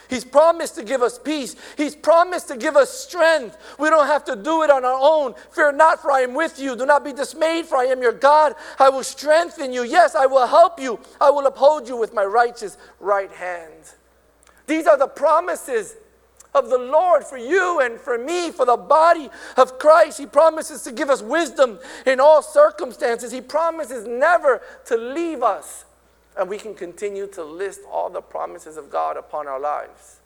He's 0.08 0.24
promised 0.24 0.74
to 0.76 0.84
give 0.84 1.02
us 1.02 1.18
peace. 1.18 1.56
He's 1.76 1.96
promised 1.96 2.48
to 2.48 2.56
give 2.56 2.76
us 2.76 2.90
strength. 2.90 3.56
We 3.78 3.90
don't 3.90 4.06
have 4.06 4.24
to 4.26 4.36
do 4.36 4.62
it 4.62 4.70
on 4.70 4.84
our 4.84 4.98
own. 5.00 5.34
Fear 5.50 5.72
not, 5.72 6.00
for 6.00 6.12
I 6.12 6.20
am 6.20 6.34
with 6.34 6.58
you. 6.58 6.76
Do 6.76 6.86
not 6.86 7.04
be 7.04 7.12
dismayed, 7.12 7.66
for 7.66 7.76
I 7.76 7.84
am 7.84 8.02
your 8.02 8.12
God. 8.12 8.54
I 8.78 8.88
will 8.88 9.04
strengthen 9.04 9.72
you. 9.72 9.82
Yes, 9.82 10.14
I 10.14 10.26
will 10.26 10.46
help 10.46 10.78
you. 10.78 11.00
I 11.20 11.30
will 11.30 11.46
uphold 11.46 11.88
you 11.88 11.96
with 11.96 12.14
my 12.14 12.24
righteous 12.24 12.76
right 13.00 13.30
hand. 13.30 13.72
These 14.66 14.86
are 14.86 14.98
the 14.98 15.08
promises 15.08 15.96
of 16.54 16.70
the 16.70 16.78
Lord 16.78 17.24
for 17.24 17.38
you 17.38 17.80
and 17.80 18.00
for 18.00 18.18
me, 18.18 18.50
for 18.50 18.64
the 18.64 18.76
body 18.76 19.28
of 19.56 19.78
Christ. 19.78 20.18
He 20.18 20.26
promises 20.26 20.82
to 20.82 20.92
give 20.92 21.10
us 21.10 21.22
wisdom 21.22 21.78
in 22.04 22.20
all 22.20 22.42
circumstances. 22.42 23.32
He 23.32 23.40
promises 23.40 24.06
never 24.06 24.62
to 24.86 24.96
leave 24.96 25.42
us 25.42 25.85
and 26.36 26.48
we 26.48 26.58
can 26.58 26.74
continue 26.74 27.26
to 27.28 27.42
list 27.42 27.80
all 27.90 28.10
the 28.10 28.20
promises 28.20 28.76
of 28.76 28.90
God 28.90 29.16
upon 29.16 29.46
our 29.46 29.60
lives. 29.60 30.20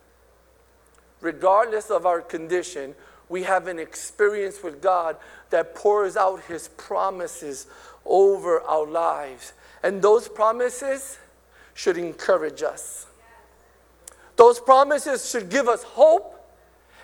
Regardless 1.21 1.91
of 1.91 2.07
our 2.07 2.21
condition, 2.21 2.95
we 3.29 3.45
have 3.45 3.69
an 3.69 3.79
experience 3.79 4.63
with 4.63 4.83
God 4.83 5.17
that 5.51 5.75
pours 5.75 6.17
out 6.17 6.43
His 6.43 6.69
promises 6.69 7.67
over 8.05 8.61
our 8.63 8.87
lives. 8.87 9.53
And 9.83 10.03
those 10.03 10.29
promises 10.29 11.19
should 11.75 11.97
encourage 11.97 12.63
us. 12.63 13.07
Those 14.37 14.59
promises 14.59 15.31
should 15.31 15.49
give 15.49 15.69
us 15.69 15.83
hope. 15.83 16.37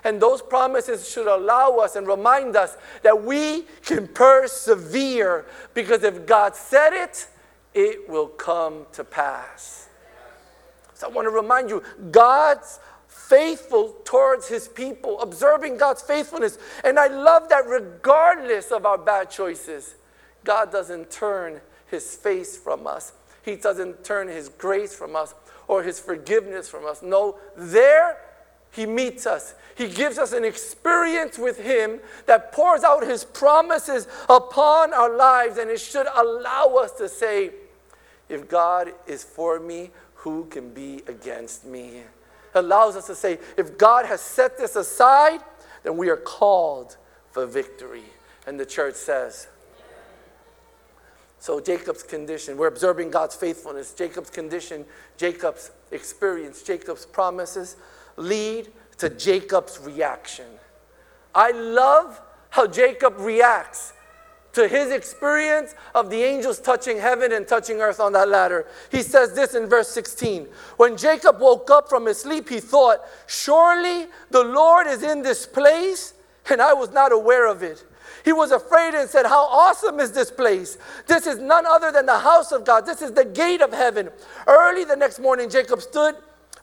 And 0.03 0.21
those 0.21 0.41
promises 0.41 1.09
should 1.09 1.27
allow 1.27 1.79
us 1.79 1.97
and 1.97 2.07
remind 2.07 2.57
us 2.57 2.77
that 3.03 3.25
we 3.25 3.65
can 3.85 4.07
persevere 4.07 5.45
because 5.75 6.05
if 6.05 6.27
God 6.27 6.55
said 6.55 6.93
it, 6.93 7.29
it 7.77 8.09
will 8.09 8.27
come 8.27 8.87
to 8.93 9.05
pass. 9.05 9.89
So 10.95 11.07
I 11.07 11.11
want 11.11 11.27
to 11.27 11.31
remind 11.31 11.69
you 11.69 11.83
God's 12.11 12.81
faithful 13.07 13.95
towards 14.05 14.49
his 14.49 14.67
people, 14.67 15.21
observing 15.21 15.77
God's 15.77 16.01
faithfulness. 16.01 16.59
And 16.83 16.99
I 16.99 17.09
love 17.09 17.51
that 17.51 17.67
regardless 17.67 18.73
of 18.73 18.87
our 18.87 18.97
bad 18.97 19.31
choices, 19.31 19.95
God 20.43 20.73
doesn't 20.73 21.11
turn 21.11 21.61
his 21.87 22.17
face 22.17 22.57
from 22.57 22.87
us. 22.87 23.13
He 23.43 23.57
doesn't 23.57 24.03
turn 24.03 24.29
his 24.29 24.49
grace 24.49 24.95
from 24.95 25.15
us 25.15 25.35
or 25.69 25.83
his 25.83 26.01
forgiveness 26.01 26.71
from 26.71 26.87
us. 26.87 27.03
No, 27.03 27.37
there 27.57 28.17
he 28.73 28.87
meets 28.87 29.27
us. 29.27 29.55
He 29.75 29.89
gives 29.89 30.19
us 30.19 30.33
an 30.33 30.45
experience 30.45 31.39
with 31.39 31.59
Him 31.59 32.01
that 32.27 32.53
pours 32.53 32.85
out 32.85 33.07
His 33.07 33.25
promises 33.25 34.07
upon 34.29 34.93
our 34.93 35.17
lives, 35.17 35.57
and 35.57 35.71
it 35.71 35.81
should 35.81 36.07
allow 36.15 36.75
us 36.83 36.93
to 36.93 37.09
say, 37.09 37.53
if 38.29 38.49
God 38.49 38.93
is 39.07 39.23
for 39.23 39.61
me, 39.61 39.91
who 40.15 40.47
can 40.47 40.71
be 40.71 41.03
against 41.07 41.65
me? 41.65 42.03
Allows 42.55 42.97
us 42.97 43.07
to 43.07 43.15
say, 43.15 43.39
if 43.57 43.77
God 43.79 44.07
has 44.07 44.21
set 44.21 44.59
this 44.59 44.77
aside, 44.77 45.41
then 45.83 45.97
we 45.97 46.09
are 46.09 46.17
called 46.17 46.97
for 47.31 47.47
victory. 47.47 48.05
And 48.47 48.59
the 48.59 48.67
church 48.67 48.95
says, 48.95 49.49
so 51.39 51.61
Jacob's 51.61 52.03
condition, 52.03 52.57
we're 52.57 52.67
observing 52.67 53.11
God's 53.11 53.37
faithfulness. 53.37 53.95
Jacob's 53.95 54.31
condition, 54.31 54.85
Jacob's 55.17 55.71
experience, 55.93 56.63
Jacob's 56.63 57.07
promises 57.07 57.77
lead 58.17 58.73
to 58.99 59.11
Jacob's 59.11 59.79
reaction. 59.81 60.47
I 61.35 61.53
love 61.53 62.21
how 62.51 62.67
Jacob 62.67 63.15
reacts 63.19 63.93
to 64.57 64.67
his 64.67 64.91
experience 64.91 65.75
of 65.95 66.09
the 66.09 66.23
angels 66.23 66.59
touching 66.59 66.97
heaven 66.97 67.31
and 67.33 67.47
touching 67.47 67.83
earth 67.83 68.01
on 68.01 68.15
that 68.15 68.27
ladder. 68.27 68.67
He 68.91 69.03
says 69.03 69.35
this 69.35 69.55
in 69.55 69.67
verse 69.67 69.89
16 69.91 70.49
When 70.79 70.97
Jacob 70.97 71.41
woke 71.41 71.71
up 71.71 71.91
from 71.91 72.07
his 72.07 72.19
sleep, 72.19 72.49
he 72.49 72.61
thought, 72.61 73.01
Surely 73.27 74.07
the 74.31 74.43
Lord 74.43 74.87
is 74.87 75.03
in 75.03 75.21
this 75.21 75.45
place, 75.47 76.15
and 76.49 76.63
I 76.63 76.73
was 76.73 76.91
not 76.91 77.13
aware 77.13 77.47
of 77.47 77.63
it. 77.63 77.85
He 78.25 78.33
was 78.33 78.51
afraid 78.51 78.95
and 78.95 79.11
said, 79.11 79.27
How 79.27 79.45
awesome 79.45 80.01
is 80.01 80.13
this 80.13 80.31
place! 80.31 80.79
This 81.07 81.27
is 81.27 81.39
none 81.39 81.67
other 81.67 81.93
than 81.93 82.07
the 82.07 82.19
house 82.19 82.51
of 82.51 82.65
God. 82.65 82.87
This 82.87 83.03
is 83.03 83.13
the 83.13 83.27
gate 83.27 83.61
of 83.61 83.75
heaven. 83.75 84.09
Early 84.47 84.85
the 84.85 84.97
next 84.97 85.19
morning, 85.19 85.51
Jacob 85.51 85.83
stood 85.83 86.17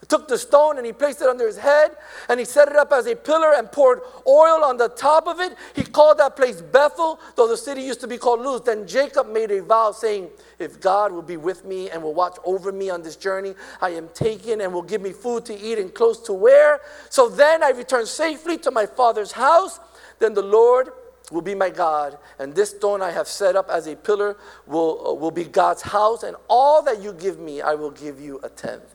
took 0.06 0.28
the 0.28 0.38
stone 0.38 0.78
and 0.78 0.86
he 0.86 0.94
placed 0.94 1.22
it 1.22 1.28
under 1.28 1.46
his 1.46 1.58
head 1.58 1.92
and 2.30 2.40
he 2.40 2.46
set 2.46 2.68
it 2.68 2.76
up 2.76 2.92
as 2.92 3.06
a 3.06 3.16
pillar 3.16 3.54
and 3.54 3.72
poured 3.72 4.02
oil 4.28 4.64
on 4.64 4.78
the 4.78 4.90
top 4.90 5.28
of 5.28 5.40
it. 5.40 5.56
He 5.76 5.84
called 5.84 6.18
that 6.18 6.36
place 6.36 6.62
Bethel, 6.62 7.20
though 7.36 7.48
the 7.48 7.58
city 7.58 7.82
used 7.82 8.02
to 8.02 8.08
be 8.08 8.18
called 8.18 8.42
Luz. 8.42 8.62
Then 8.62 8.88
Jacob 8.88 9.28
made 9.28 9.52
a 9.52 9.62
vow 9.62 9.92
saying, 9.92 10.30
If 10.60 10.82
God 10.82 11.12
will 11.12 11.22
be 11.22 11.38
with 11.38 11.66
me 11.66 11.90
and 11.90 12.02
will 12.02 12.14
watch 12.14 12.38
over 12.44 12.72
me 12.72 12.90
on 12.90 13.02
this 13.02 13.16
journey, 13.16 13.54
I 13.82 13.92
am 13.92 14.10
taken 14.10 14.62
and 14.62 14.74
will 14.74 14.82
give 14.82 15.02
me 15.02 15.12
food 15.12 15.46
to 15.46 15.58
eat 15.58 15.78
and 15.78 15.94
clothes 15.94 16.22
to 16.22 16.34
wear. 16.34 16.82
So 17.10 17.30
then 17.30 17.64
I 17.64 17.70
return 17.70 18.06
safely 18.06 18.58
to 18.60 18.72
my 18.72 18.86
father's 18.86 19.32
house. 19.32 19.80
Then 20.20 20.34
the 20.34 20.42
Lord 20.42 20.90
will 21.32 21.42
be 21.42 21.56
my 21.56 21.70
God, 21.70 22.18
and 22.38 22.54
this 22.54 22.72
stone 22.72 23.02
I 23.02 23.12
have 23.12 23.28
set 23.28 23.56
up 23.56 23.70
as 23.70 23.88
a 23.88 23.96
pillar 23.96 24.38
will, 24.68 25.08
uh, 25.08 25.14
will 25.14 25.32
be 25.32 25.46
God's 25.46 25.82
house, 25.82 26.24
and 26.24 26.36
all 26.48 26.84
that 26.84 27.02
you 27.02 27.14
give 27.14 27.40
me, 27.40 27.62
I 27.62 27.74
will 27.74 27.92
give 27.92 28.20
you 28.20 28.40
a 28.44 28.50
tenth. 28.50 28.94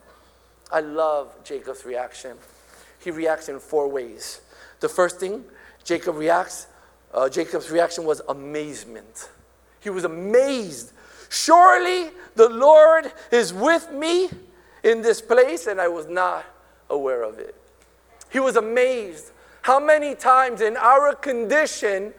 I 0.71 0.81
love 0.81 1.33
Jacob's 1.45 1.85
reaction. 1.85 2.37
He 3.01 3.11
reacts 3.11 3.49
in 3.49 3.59
four 3.59 3.89
ways. 3.89 4.41
The 4.81 4.89
first 4.89 5.19
thing, 5.19 5.45
Jacob 5.85 6.17
reacts, 6.17 6.67
uh, 7.15 7.29
Jacob's 7.29 7.71
reaction 7.71 8.05
was 8.05 8.21
amazement. 8.29 9.31
He 9.81 9.91
was 9.91 10.05
amazed. 10.05 10.93
Surely 11.31 12.11
the 12.35 12.49
Lord 12.49 13.13
is 13.31 13.53
with 13.53 13.91
me 13.93 14.29
in 14.83 15.03
this 15.03 15.21
place, 15.21 15.67
and 15.67 15.81
I 15.81 15.89
was 15.89 16.07
not 16.07 16.45
aware 16.91 17.23
of 17.23 17.39
it. 17.39 17.55
He 18.31 18.41
was 18.41 18.57
amazed. 18.57 19.31
How 19.63 19.81
many 19.81 20.15
times 20.15 20.61
in 20.61 20.77
our 20.77 21.15
condition, 21.15 22.13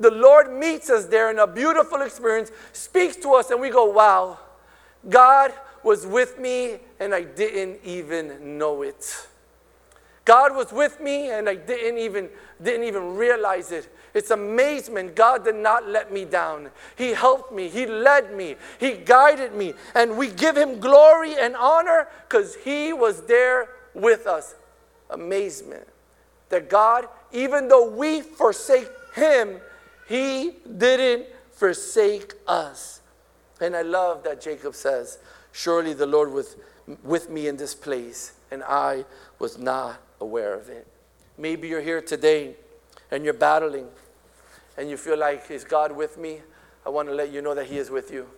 the 0.00 0.10
Lord 0.10 0.52
meets 0.52 0.90
us 0.90 1.06
there 1.06 1.30
in 1.30 1.38
a 1.38 1.46
beautiful 1.46 2.02
experience, 2.02 2.50
speaks 2.72 3.16
to 3.16 3.34
us, 3.34 3.50
and 3.50 3.60
we 3.60 3.70
go, 3.70 3.86
Wow, 3.86 4.38
God, 5.08 5.52
was 5.84 6.06
with 6.06 6.38
me 6.38 6.78
and 7.00 7.14
I 7.14 7.22
didn't 7.22 7.80
even 7.84 8.58
know 8.58 8.82
it. 8.82 9.28
God 10.24 10.54
was 10.54 10.72
with 10.72 11.00
me 11.00 11.30
and 11.30 11.48
I 11.48 11.54
didn't 11.54 11.98
even, 11.98 12.28
didn't 12.62 12.84
even 12.84 13.16
realize 13.16 13.72
it. 13.72 13.88
It's 14.12 14.30
amazement. 14.30 15.14
God 15.16 15.44
did 15.44 15.54
not 15.54 15.88
let 15.88 16.12
me 16.12 16.24
down. 16.24 16.70
He 16.96 17.10
helped 17.10 17.52
me. 17.52 17.68
He 17.68 17.86
led 17.86 18.34
me. 18.34 18.56
He 18.78 18.92
guided 18.92 19.54
me. 19.54 19.74
And 19.94 20.18
we 20.18 20.28
give 20.28 20.56
him 20.56 20.80
glory 20.80 21.34
and 21.38 21.56
honor 21.56 22.08
because 22.28 22.56
he 22.56 22.92
was 22.92 23.22
there 23.22 23.70
with 23.94 24.26
us. 24.26 24.54
Amazement. 25.10 25.86
That 26.50 26.68
God, 26.68 27.08
even 27.32 27.68
though 27.68 27.88
we 27.88 28.20
forsake 28.20 28.90
him, 29.14 29.60
he 30.08 30.56
didn't 30.76 31.26
forsake 31.52 32.34
us. 32.46 33.00
And 33.60 33.74
I 33.76 33.82
love 33.82 34.24
that 34.24 34.40
Jacob 34.40 34.74
says, 34.74 35.18
Surely 35.58 35.92
the 35.92 36.06
Lord 36.06 36.30
was 36.32 36.54
with 37.02 37.28
me 37.30 37.48
in 37.48 37.56
this 37.56 37.74
place, 37.74 38.34
and 38.52 38.62
I 38.62 39.04
was 39.40 39.58
not 39.58 40.00
aware 40.20 40.54
of 40.54 40.68
it. 40.68 40.86
Maybe 41.36 41.66
you're 41.66 41.80
here 41.80 42.00
today 42.00 42.54
and 43.10 43.24
you're 43.24 43.34
battling 43.34 43.88
and 44.76 44.88
you 44.88 44.96
feel 44.96 45.18
like, 45.18 45.50
Is 45.50 45.64
God 45.64 45.90
with 45.90 46.16
me? 46.16 46.42
I 46.86 46.90
want 46.90 47.08
to 47.08 47.14
let 47.14 47.32
you 47.32 47.42
know 47.42 47.56
that 47.56 47.66
He 47.66 47.76
is 47.76 47.90
with 47.90 48.12
you. 48.12 48.28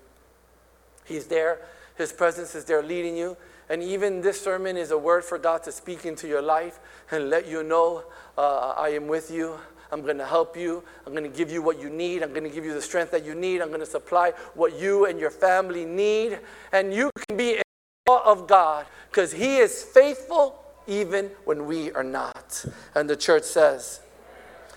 He's 1.04 1.26
there. 1.26 1.60
His 1.94 2.10
presence 2.10 2.54
is 2.54 2.64
there 2.64 2.82
leading 2.82 3.18
you. 3.18 3.36
And 3.68 3.82
even 3.82 4.22
this 4.22 4.40
sermon 4.40 4.78
is 4.78 4.90
a 4.90 4.96
word 4.96 5.22
for 5.22 5.36
God 5.36 5.62
to 5.64 5.72
speak 5.72 6.06
into 6.06 6.26
your 6.26 6.40
life 6.40 6.80
and 7.10 7.28
let 7.28 7.46
you 7.46 7.62
know 7.62 8.04
uh, 8.38 8.72
I 8.78 8.88
am 8.94 9.08
with 9.08 9.30
you. 9.30 9.58
I'm 9.92 10.02
going 10.02 10.18
to 10.18 10.26
help 10.26 10.56
you. 10.56 10.82
I'm 11.06 11.12
going 11.12 11.30
to 11.30 11.36
give 11.36 11.50
you 11.50 11.62
what 11.62 11.80
you 11.80 11.90
need. 11.90 12.22
I'm 12.22 12.30
going 12.30 12.44
to 12.44 12.50
give 12.50 12.64
you 12.64 12.74
the 12.74 12.82
strength 12.82 13.10
that 13.12 13.24
you 13.24 13.34
need. 13.34 13.60
I'm 13.60 13.68
going 13.68 13.80
to 13.80 13.86
supply 13.86 14.32
what 14.54 14.78
you 14.78 15.06
and 15.06 15.18
your 15.18 15.30
family 15.30 15.84
need. 15.84 16.38
And 16.72 16.94
you 16.94 17.10
can 17.28 17.36
be 17.36 17.56
in 17.56 17.62
awe 18.06 18.22
of 18.24 18.46
God 18.46 18.86
because 19.10 19.32
He 19.32 19.58
is 19.58 19.82
faithful 19.82 20.62
even 20.86 21.30
when 21.44 21.66
we 21.66 21.92
are 21.92 22.04
not. 22.04 22.64
And 22.94 23.08
the 23.08 23.16
church 23.16 23.44
says, 23.44 24.00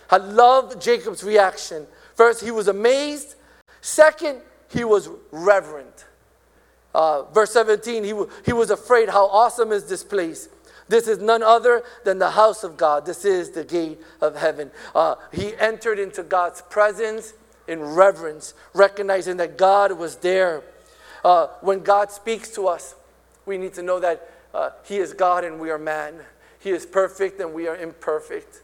I 0.09 0.17
love 0.17 0.79
Jacob's 0.79 1.23
reaction. 1.23 1.87
First, 2.15 2.43
he 2.43 2.51
was 2.51 2.67
amazed. 2.67 3.35
Second, 3.81 4.41
he 4.69 4.83
was 4.83 5.09
reverent. 5.31 6.05
Uh, 6.93 7.23
verse 7.31 7.51
17, 7.51 8.03
he, 8.03 8.11
w- 8.11 8.29
he 8.45 8.53
was 8.53 8.69
afraid. 8.69 9.09
How 9.09 9.25
awesome 9.25 9.71
is 9.71 9.85
this 9.85 10.03
place? 10.03 10.49
This 10.87 11.07
is 11.07 11.19
none 11.19 11.43
other 11.43 11.83
than 12.03 12.19
the 12.19 12.31
house 12.31 12.63
of 12.63 12.77
God. 12.77 13.05
This 13.05 13.25
is 13.25 13.51
the 13.51 13.63
gate 13.63 13.99
of 14.21 14.35
heaven. 14.35 14.71
Uh, 14.93 15.15
he 15.31 15.55
entered 15.57 15.99
into 15.99 16.23
God's 16.23 16.61
presence 16.63 17.33
in 17.67 17.81
reverence, 17.81 18.53
recognizing 18.73 19.37
that 19.37 19.57
God 19.57 19.93
was 19.93 20.17
there. 20.17 20.63
Uh, 21.23 21.47
when 21.61 21.79
God 21.79 22.11
speaks 22.11 22.49
to 22.51 22.67
us, 22.67 22.95
we 23.45 23.57
need 23.57 23.73
to 23.75 23.83
know 23.83 23.99
that 23.99 24.29
uh, 24.53 24.71
He 24.83 24.97
is 24.97 25.13
God 25.13 25.43
and 25.43 25.59
we 25.59 25.69
are 25.69 25.77
man. 25.77 26.15
He 26.59 26.69
is 26.69 26.85
perfect 26.85 27.39
and 27.39 27.53
we 27.53 27.67
are 27.67 27.75
imperfect. 27.75 28.61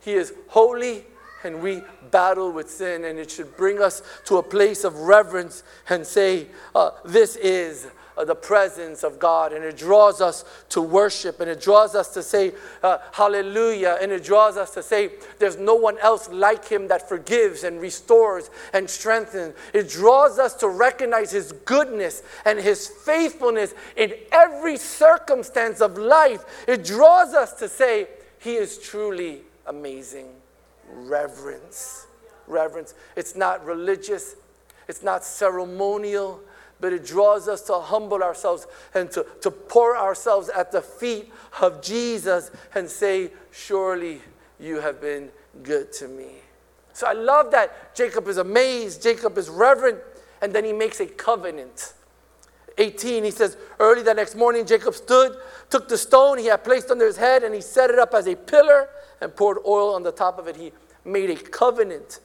He 0.00 0.12
is 0.12 0.32
holy 0.48 1.04
and 1.44 1.60
we 1.60 1.82
battle 2.10 2.52
with 2.52 2.70
sin, 2.70 3.04
and 3.04 3.18
it 3.18 3.28
should 3.28 3.56
bring 3.56 3.82
us 3.82 4.00
to 4.26 4.36
a 4.36 4.42
place 4.42 4.84
of 4.84 4.94
reverence 4.94 5.64
and 5.88 6.06
say, 6.06 6.46
uh, 6.74 6.90
This 7.04 7.34
is 7.34 7.88
uh, 8.16 8.24
the 8.24 8.34
presence 8.34 9.02
of 9.02 9.18
God. 9.18 9.52
And 9.52 9.64
it 9.64 9.76
draws 9.76 10.20
us 10.20 10.44
to 10.70 10.82
worship, 10.82 11.40
and 11.40 11.50
it 11.50 11.60
draws 11.60 11.94
us 11.94 12.12
to 12.14 12.22
say, 12.22 12.52
uh, 12.82 12.98
Hallelujah. 13.12 13.98
And 14.00 14.12
it 14.12 14.24
draws 14.24 14.56
us 14.56 14.74
to 14.74 14.82
say, 14.82 15.10
There's 15.38 15.56
no 15.56 15.74
one 15.74 15.98
else 15.98 16.28
like 16.28 16.66
Him 16.66 16.88
that 16.88 17.08
forgives 17.08 17.64
and 17.64 17.80
restores 17.80 18.50
and 18.72 18.88
strengthens. 18.88 19.54
It 19.72 19.88
draws 19.88 20.38
us 20.38 20.54
to 20.54 20.68
recognize 20.68 21.30
His 21.30 21.52
goodness 21.52 22.22
and 22.44 22.58
His 22.58 22.88
faithfulness 22.88 23.74
in 23.96 24.14
every 24.30 24.76
circumstance 24.76 25.80
of 25.80 25.98
life. 25.98 26.44
It 26.68 26.84
draws 26.84 27.34
us 27.34 27.52
to 27.54 27.68
say, 27.68 28.08
He 28.38 28.54
is 28.54 28.78
truly 28.78 29.42
amazing 29.66 30.28
reverence. 30.92 32.06
Reverence. 32.46 32.94
It's 33.16 33.36
not 33.36 33.64
religious, 33.64 34.36
it's 34.88 35.02
not 35.02 35.24
ceremonial, 35.24 36.40
but 36.82 36.92
it 36.92 37.06
draws 37.06 37.46
us 37.48 37.62
to 37.62 37.78
humble 37.78 38.24
ourselves 38.24 38.66
and 38.92 39.08
to, 39.12 39.24
to 39.40 39.52
pour 39.52 39.96
ourselves 39.96 40.48
at 40.48 40.72
the 40.72 40.82
feet 40.82 41.32
of 41.60 41.80
Jesus 41.80 42.50
and 42.74 42.90
say, 42.90 43.30
Surely 43.52 44.20
you 44.58 44.80
have 44.80 45.00
been 45.00 45.30
good 45.62 45.92
to 45.92 46.08
me. 46.08 46.32
So 46.92 47.06
I 47.06 47.12
love 47.12 47.52
that 47.52 47.94
Jacob 47.94 48.26
is 48.26 48.36
amazed, 48.36 49.00
Jacob 49.00 49.38
is 49.38 49.48
reverent, 49.48 50.00
and 50.42 50.52
then 50.52 50.64
he 50.64 50.72
makes 50.72 50.98
a 50.98 51.06
covenant. 51.06 51.94
18, 52.76 53.22
he 53.22 53.30
says, 53.30 53.56
Early 53.78 54.02
the 54.02 54.14
next 54.14 54.34
morning, 54.34 54.66
Jacob 54.66 54.94
stood, 54.94 55.36
took 55.70 55.88
the 55.88 55.96
stone 55.96 56.36
he 56.36 56.46
had 56.46 56.64
placed 56.64 56.90
under 56.90 57.06
his 57.06 57.16
head, 57.16 57.44
and 57.44 57.54
he 57.54 57.60
set 57.60 57.90
it 57.90 57.98
up 58.00 58.12
as 58.12 58.26
a 58.26 58.34
pillar 58.34 58.88
and 59.20 59.36
poured 59.36 59.58
oil 59.64 59.94
on 59.94 60.02
the 60.02 60.10
top 60.10 60.36
of 60.36 60.48
it. 60.48 60.56
He 60.56 60.72
made 61.04 61.30
a 61.30 61.36
covenant 61.36 62.18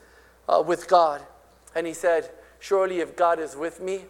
uh, 0.49 0.63
with 0.65 0.87
God. 0.87 1.21
And 1.75 1.85
he 1.85 1.93
said, 1.93 2.31
Surely 2.59 3.01
if 3.01 3.15
God 3.15 3.39
is 3.39 3.55
with 3.55 3.79
me 3.79 4.05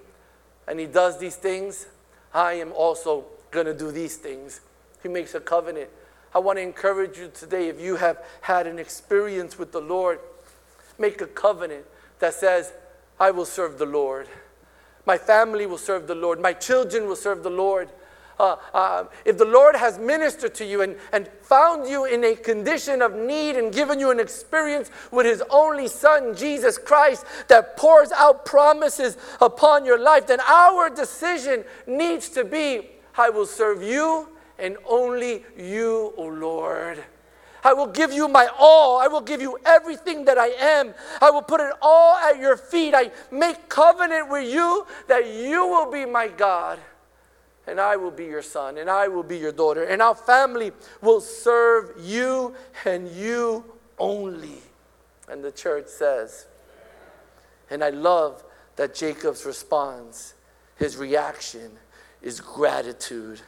and 0.68 0.80
he 0.80 0.86
does 0.86 1.20
these 1.20 1.36
things, 1.36 1.88
I 2.34 2.54
am 2.54 2.72
also 2.74 3.26
going 3.52 3.66
to 3.66 3.74
do 3.74 3.92
these 3.92 4.18
things. 4.18 4.62
He 5.02 5.10
makes 5.10 5.34
a 5.34 5.40
covenant. 5.40 5.90
I 6.36 6.40
want 6.40 6.58
to 6.58 6.62
encourage 6.62 7.18
you 7.18 7.32
today 7.34 7.70
if 7.70 7.80
you 7.80 7.96
have 7.96 8.24
had 8.42 8.68
an 8.68 8.80
experience 8.80 9.58
with 9.58 9.72
the 9.72 9.82
Lord, 9.82 10.20
make 11.00 11.22
a 11.22 11.28
covenant 11.28 11.86
that 12.20 12.34
says, 12.34 12.74
I 13.20 13.32
will 13.32 13.46
serve 13.46 13.80
the 13.80 13.86
Lord. 13.86 14.28
My 15.06 15.18
family 15.18 15.66
will 15.66 15.78
serve 15.78 16.08
the 16.08 16.16
Lord. 16.16 16.42
My 16.42 16.54
children 16.54 17.08
will 17.08 17.16
serve 17.16 17.44
the 17.44 17.50
Lord. 17.50 17.90
Uh, 18.40 18.56
uh, 18.74 19.04
if 19.26 19.38
the 19.38 19.46
Lord 19.46 19.76
has 19.76 19.98
ministered 19.98 20.54
to 20.56 20.66
you 20.66 20.82
and, 20.82 20.96
and 21.12 21.28
found 21.42 21.90
you 21.90 22.06
in 22.06 22.24
a 22.24 22.36
condition 22.36 23.02
of 23.02 23.16
need 23.16 23.56
and 23.56 23.74
given 23.74 24.00
you 24.00 24.12
an 24.12 24.20
experience 24.20 24.92
with 25.12 25.26
His 25.26 25.42
only 25.50 25.88
Son, 25.88 26.36
Jesus 26.36 26.78
Christ, 26.78 27.26
that 27.48 27.78
pours 27.78 28.12
out 28.12 28.46
promises 28.46 29.18
upon 29.42 29.86
your 29.86 30.00
life, 30.00 30.28
then 30.28 30.40
our 30.42 30.90
decision 30.90 31.64
needs 31.88 32.30
to 32.30 32.44
be 32.44 32.90
I 33.18 33.30
will 33.30 33.48
serve 33.48 33.82
you 33.82 34.30
and 34.60 34.78
only 34.88 35.44
you, 35.58 36.14
O 36.18 36.28
Lord. 36.28 37.04
I 37.64 37.74
will 37.74 37.88
give 37.88 38.14
you 38.14 38.28
my 38.28 38.48
all. 38.58 39.00
I 39.00 39.08
will 39.08 39.22
give 39.22 39.42
you 39.42 39.58
everything 39.66 40.26
that 40.26 40.38
I 40.38 40.50
am. 40.50 40.94
I 41.22 41.32
will 41.32 41.42
put 41.42 41.60
it 41.60 41.74
all 41.82 42.16
at 42.16 42.38
your 42.38 42.56
feet. 42.56 42.94
I 42.96 43.12
make 43.32 43.68
covenant 43.68 44.30
with 44.30 44.48
you 44.48 44.86
that 45.08 45.28
you 45.28 45.66
will 45.66 45.92
be 45.92 46.06
my 46.06 46.28
God 46.28 46.80
and 47.68 47.82
I 47.82 47.98
will 47.98 48.12
be 48.12 48.26
your 48.26 48.42
son, 48.42 48.78
and 48.78 48.90
I 48.90 49.08
will 49.10 49.24
be 49.24 49.38
your 49.38 49.52
daughter, 49.52 49.84
and 49.84 50.02
our 50.02 50.16
family 50.16 50.72
will 51.02 51.22
serve 51.22 51.94
you 52.00 52.56
and 52.86 53.10
you 53.10 53.66
only. 54.00 54.62
And 55.30 55.44
the 55.44 55.52
church 55.52 55.88
says, 55.88 56.48
and 57.70 57.84
I 57.84 57.90
love 57.90 58.44
that 58.78 58.96
Jacob's 58.96 59.46
response, 59.46 60.34
his 60.78 60.96
reaction 60.96 61.72
is 62.22 62.40
gratitude. 62.40 63.42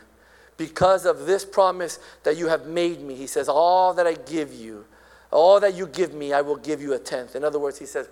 Because 0.58 1.06
of 1.06 1.26
this 1.26 1.46
promise 1.46 2.00
that 2.24 2.36
you 2.36 2.48
have 2.48 2.68
made 2.68 3.02
me, 3.02 3.16
he 3.16 3.28
says, 3.28 3.48
All 3.48 3.94
that 3.94 4.06
I 4.06 4.16
give 4.16 4.54
you, 4.54 4.86
all 5.32 5.60
that 5.62 5.74
you 5.74 5.88
give 5.88 6.14
me, 6.14 6.34
I 6.34 6.42
will 6.42 6.58
give 6.58 6.82
you 6.82 6.94
a 6.94 7.00
tenth. 7.00 7.36
In 7.36 7.46
other 7.46 7.60
words, 7.60 7.80
he 7.80 7.86
says, 7.86 8.10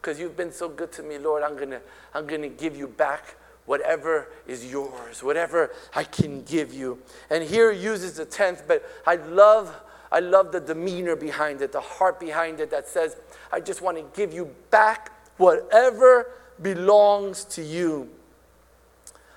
Because 0.00 0.20
you've 0.20 0.36
been 0.36 0.52
so 0.52 0.68
good 0.68 0.92
to 0.92 1.02
me, 1.02 1.18
Lord, 1.18 1.42
I'm 1.42 1.56
going 1.56 1.70
to 1.70 1.80
I'm 2.14 2.26
going 2.26 2.42
to 2.42 2.48
give 2.48 2.76
you 2.76 2.86
back 2.86 3.34
whatever 3.66 4.28
is 4.46 4.70
yours, 4.70 5.22
whatever 5.22 5.70
I 5.94 6.04
can 6.04 6.42
give 6.42 6.72
you. 6.74 6.98
And 7.30 7.44
here 7.44 7.70
uses 7.72 8.14
the 8.14 8.24
tenth, 8.24 8.64
but 8.66 8.84
I 9.06 9.16
love, 9.16 9.74
I 10.10 10.20
love 10.20 10.52
the 10.52 10.60
demeanor 10.60 11.16
behind 11.16 11.62
it, 11.62 11.72
the 11.72 11.80
heart 11.80 12.18
behind 12.18 12.60
it 12.60 12.70
that 12.70 12.88
says, 12.88 13.16
I 13.52 13.60
just 13.60 13.82
want 13.82 13.96
to 13.96 14.04
give 14.14 14.32
you 14.32 14.50
back 14.70 15.12
whatever 15.36 16.32
belongs 16.60 17.44
to 17.46 17.62
you. 17.62 18.10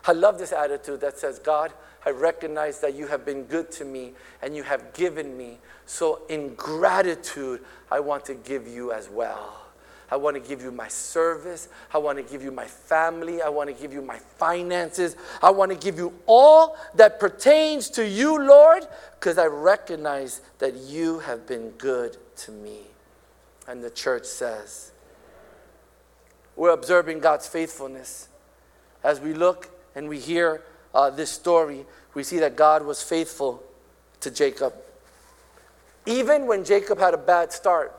I 0.06 0.12
love 0.12 0.38
this 0.38 0.52
attitude 0.52 1.02
that 1.02 1.18
says, 1.18 1.40
God, 1.40 1.74
I 2.06 2.10
recognize 2.10 2.80
that 2.82 2.96
you 2.96 3.08
have 3.08 3.26
been 3.26 3.44
good 3.44 3.72
to 3.74 3.86
me 3.86 4.14
and 4.42 4.56
you 4.56 4.64
have 4.64 4.94
given 4.94 5.38
me. 5.38 5.60
So, 5.86 6.22
in 6.30 6.56
gratitude, 6.56 7.62
I 7.90 8.02
want 8.02 8.26
to 8.26 8.34
give 8.34 8.68
you 8.68 8.92
as 8.92 9.10
well. 9.10 9.63
I 10.12 10.16
want 10.18 10.36
to 10.36 10.40
give 10.40 10.62
you 10.62 10.72
my 10.72 10.88
service. 10.88 11.70
I 11.94 11.98
want 11.98 12.18
to 12.18 12.24
give 12.24 12.44
you 12.44 12.52
my 12.52 12.66
family. 12.66 13.42
I 13.42 13.50
want 13.50 13.70
to 13.70 13.82
give 13.82 13.94
you 13.94 14.02
my 14.02 14.18
finances. 14.38 15.16
I 15.42 15.52
want 15.52 15.72
to 15.72 15.78
give 15.78 15.98
you 15.98 16.14
all 16.26 16.78
that 16.96 17.20
pertains 17.20 17.90
to 17.92 18.08
you, 18.08 18.40
Lord, 18.40 18.86
because 19.20 19.38
I 19.38 19.46
recognize 19.46 20.42
that 20.60 20.76
you 20.76 21.20
have 21.20 21.48
been 21.48 21.72
good 21.72 22.18
to 22.38 22.52
me. 22.52 22.80
And 23.68 23.84
the 23.84 23.90
church 23.90 24.26
says, 24.26 24.92
we're 26.56 26.72
observing 26.72 27.20
God's 27.20 27.48
faithfulness. 27.48 28.28
As 29.04 29.20
we 29.20 29.34
look 29.34 29.70
and 29.96 30.08
we 30.08 30.20
hear 30.20 30.62
uh, 30.94 31.10
this 31.10 31.32
story, 31.32 31.86
we 32.14 32.24
see 32.24 32.40
that 32.40 32.56
God 32.56 32.86
was 32.86 33.02
faithful 33.02 33.64
to 34.20 34.30
Jacob. 34.30 34.74
Even 36.06 36.46
when 36.46 36.64
Jacob 36.64 37.00
had 37.00 37.14
a 37.14 37.18
bad 37.18 37.52
start, 37.52 37.98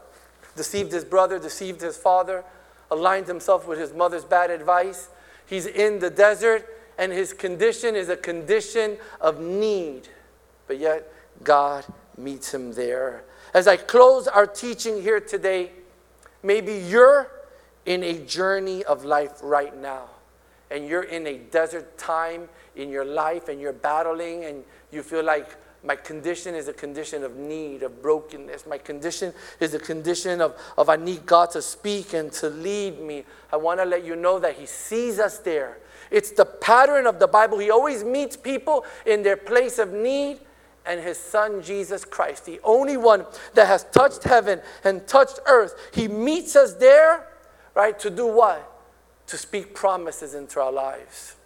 deceived 0.57 0.93
his 0.93 1.05
brother, 1.05 1.38
deceived 1.38 1.81
his 1.81 1.97
father, 1.97 2.45
aligned 2.90 3.27
himself 3.27 3.67
with 3.67 3.79
his 3.79 3.93
mother's 3.93 4.25
bad 4.25 4.51
advice. 4.51 5.09
He's 5.47 5.67
in 5.67 5.99
the 5.99 6.11
desert, 6.11 6.69
and 6.99 7.12
his 7.12 7.33
condition 7.33 7.97
is 7.97 8.09
a 8.09 8.17
condition 8.17 8.99
of 9.21 9.40
need. 9.40 10.09
But 10.67 10.79
yet, 10.79 11.12
God 11.43 11.85
meets 12.17 12.53
him 12.55 12.73
there. 12.73 13.25
As 13.53 13.67
I 13.69 13.77
close 13.77 14.29
our 14.29 14.47
teaching 14.47 15.03
here 15.03 15.21
today, 15.21 15.73
maybe 16.43 16.75
you're 16.75 17.31
in 17.87 18.03
a 18.03 18.19
journey 18.21 18.85
of 18.85 19.05
life 19.05 19.40
right 19.43 19.77
now, 19.77 20.07
and 20.71 20.87
you're 20.88 21.03
in 21.03 21.27
a 21.27 21.38
desert 21.38 21.99
time 21.99 22.49
in 22.77 22.88
your 22.88 23.05
life, 23.05 23.49
and 23.49 23.61
you're 23.61 23.73
battling, 23.73 24.45
and 24.45 24.64
you 24.90 25.03
feel 25.03 25.23
like 25.23 25.57
my 25.85 25.97
condition 25.97 26.55
is 26.55 26.68
a 26.68 26.73
condition 26.73 27.23
of 27.23 27.37
need, 27.37 27.83
of 27.83 28.03
brokenness. 28.03 28.66
My 28.66 28.79
condition 28.79 29.33
is 29.61 29.75
a 29.75 29.79
condition 29.79 30.40
of, 30.40 30.57
of 30.77 30.88
I 30.88 30.97
need 30.97 31.27
God 31.27 31.51
to 31.51 31.62
speak 31.62 32.14
and 32.14 32.33
to 32.33 32.49
lead 32.49 33.01
me. 33.01 33.25
I 33.53 33.57
want 33.57 33.81
to 33.81 33.85
let 33.85 34.05
you 34.05 34.16
know 34.16 34.38
that 34.38 34.55
He 34.57 34.66
sees 34.66 35.18
us 35.18 35.38
there. 35.38 35.79
It's 36.11 36.31
the 36.31 36.44
pattern 36.44 37.06
of 37.06 37.19
the 37.19 37.27
Bible. 37.27 37.59
He 37.59 37.71
always 37.71 38.04
meets 38.04 38.37
people 38.37 38.85
in 39.04 39.23
their 39.23 39.37
place 39.37 39.79
of 39.79 39.92
need 39.92 40.38
and 40.87 41.00
his 41.00 41.17
son 41.17 41.63
Jesus 41.63 42.04
Christ, 42.04 42.44
the 42.44 42.61
only 42.63 42.98
one 42.98 43.25
that 43.54 43.67
has 43.67 43.85
touched 43.85 44.25
heaven 44.25 44.61
and 44.85 45.06
touched 45.06 45.40
earth. 45.46 45.75
He 45.94 46.09
meets 46.09 46.56
us 46.56 46.75
there, 46.75 47.27
right, 47.75 47.98
to 48.00 48.11
do 48.11 48.27
what? 48.27 48.71
to 49.27 49.38
speak 49.38 49.75
promises 49.75 50.35
into 50.35 50.61
our 50.61 50.73
lives 50.73 51.37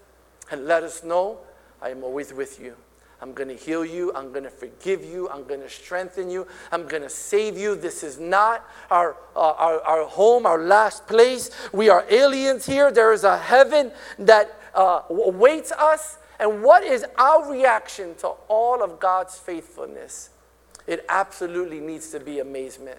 and 0.50 0.66
let 0.66 0.82
us 0.82 1.04
know 1.04 1.38
I 1.80 1.90
am 1.90 2.02
always 2.02 2.32
with 2.32 2.60
you. 2.60 2.74
I'm 3.20 3.32
going 3.32 3.48
to 3.48 3.56
heal 3.56 3.84
you. 3.84 4.12
I'm 4.14 4.30
going 4.30 4.44
to 4.44 4.50
forgive 4.50 5.04
you. 5.04 5.28
I'm 5.28 5.44
going 5.44 5.60
to 5.60 5.68
strengthen 5.68 6.30
you. 6.30 6.46
I'm 6.70 6.86
going 6.86 7.02
to 7.02 7.08
save 7.08 7.58
you. 7.58 7.74
This 7.74 8.04
is 8.04 8.18
not 8.18 8.64
our, 8.90 9.16
uh, 9.34 9.40
our, 9.40 9.80
our 9.80 10.04
home, 10.06 10.46
our 10.46 10.58
last 10.58 11.06
place. 11.08 11.50
We 11.72 11.88
are 11.88 12.04
aliens 12.08 12.64
here. 12.66 12.92
There 12.92 13.12
is 13.12 13.24
a 13.24 13.36
heaven 13.36 13.90
that 14.20 14.60
uh, 14.74 15.02
awaits 15.10 15.72
us. 15.72 16.18
And 16.38 16.62
what 16.62 16.84
is 16.84 17.04
our 17.16 17.50
reaction 17.50 18.14
to 18.16 18.28
all 18.46 18.84
of 18.84 19.00
God's 19.00 19.36
faithfulness? 19.36 20.30
It 20.86 21.04
absolutely 21.08 21.80
needs 21.80 22.10
to 22.10 22.20
be 22.20 22.38
amazement. 22.38 22.98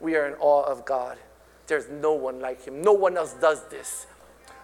We 0.00 0.14
are 0.14 0.28
in 0.28 0.34
awe 0.34 0.62
of 0.62 0.84
God. 0.84 1.18
There's 1.66 1.88
no 1.88 2.12
one 2.12 2.40
like 2.40 2.64
Him. 2.64 2.80
No 2.80 2.92
one 2.92 3.16
else 3.16 3.34
does 3.34 3.68
this. 3.68 4.06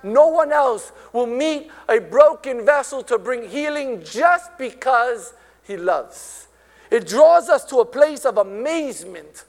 No 0.04 0.28
one 0.28 0.52
else 0.52 0.92
will 1.12 1.26
meet 1.26 1.70
a 1.88 1.98
broken 1.98 2.64
vessel 2.64 3.02
to 3.04 3.18
bring 3.18 3.48
healing 3.48 4.04
just 4.04 4.56
because 4.58 5.32
He 5.66 5.78
loves. 5.78 6.46
It 6.90 7.08
draws 7.08 7.48
us 7.48 7.64
to 7.66 7.80
a 7.80 7.86
place 7.86 8.26
of 8.26 8.36
amazement. 8.36 9.46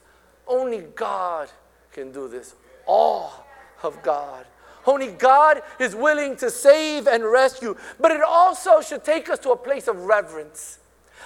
Only 0.48 0.80
God 0.80 1.50
can 1.92 2.10
do 2.10 2.26
this. 2.26 2.54
Awe 2.86 3.30
of 3.82 4.02
God. 4.02 4.46
Only 4.86 5.08
God 5.08 5.62
is 5.78 5.94
willing 5.94 6.36
to 6.36 6.50
save 6.50 7.06
and 7.06 7.24
rescue. 7.24 7.76
But 8.00 8.12
it 8.12 8.22
also 8.22 8.80
should 8.80 9.04
take 9.04 9.28
us 9.28 9.38
to 9.40 9.50
a 9.50 9.56
place 9.56 9.88
of 9.88 9.96
reverence. 10.04 10.78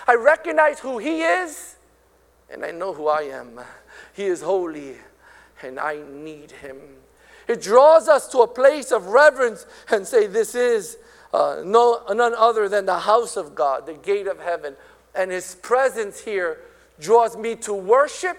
I 0.08 0.14
recognize 0.14 0.80
who 0.80 0.98
He 0.98 1.22
is, 1.22 1.76
and 2.50 2.64
I 2.64 2.72
know 2.72 2.92
who 2.92 3.06
I 3.06 3.22
am. 3.22 3.60
He 4.12 4.24
is 4.24 4.42
holy, 4.42 4.96
and 5.62 5.78
I 5.78 6.00
need 6.10 6.50
Him. 6.50 6.78
It 7.48 7.62
draws 7.62 8.08
us 8.08 8.28
to 8.28 8.40
a 8.40 8.46
place 8.46 8.92
of 8.92 9.06
reverence 9.06 9.66
and 9.90 10.06
say, 10.06 10.26
This 10.26 10.54
is 10.54 10.98
uh, 11.32 11.62
no, 11.64 12.02
none 12.10 12.34
other 12.34 12.68
than 12.68 12.86
the 12.86 12.98
house 12.98 13.36
of 13.36 13.54
God, 13.54 13.86
the 13.86 13.94
gate 13.94 14.26
of 14.26 14.40
heaven. 14.40 14.76
And 15.14 15.30
His 15.30 15.54
presence 15.56 16.20
here 16.20 16.58
draws 16.98 17.36
me 17.36 17.56
to 17.56 17.74
worship 17.74 18.38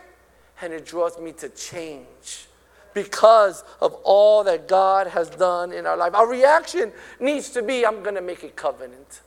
and 0.62 0.72
it 0.74 0.86
draws 0.86 1.20
me 1.20 1.32
to 1.34 1.50
change 1.50 2.48
because 2.94 3.64
of 3.80 3.94
all 4.04 4.44
that 4.44 4.68
God 4.68 5.08
has 5.08 5.30
done 5.30 5.72
in 5.72 5.86
our 5.86 5.98
life. 5.98 6.14
Our 6.14 6.30
reaction 6.30 6.92
needs 7.20 7.50
to 7.52 7.62
be 7.62 7.86
I'm 7.86 8.04
going 8.04 8.16
to 8.16 8.22
make 8.22 8.44
a 8.44 8.50
covenant. 8.50 9.22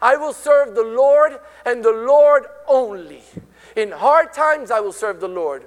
I 0.00 0.16
will 0.16 0.32
serve 0.32 0.74
the 0.74 0.82
Lord 0.82 1.38
and 1.64 1.84
the 1.84 1.92
Lord 1.92 2.44
only. 2.66 3.22
In 3.76 3.90
hard 3.90 4.32
times, 4.32 4.70
I 4.70 4.80
will 4.80 4.92
serve 4.92 5.20
the 5.20 5.28
Lord. 5.28 5.64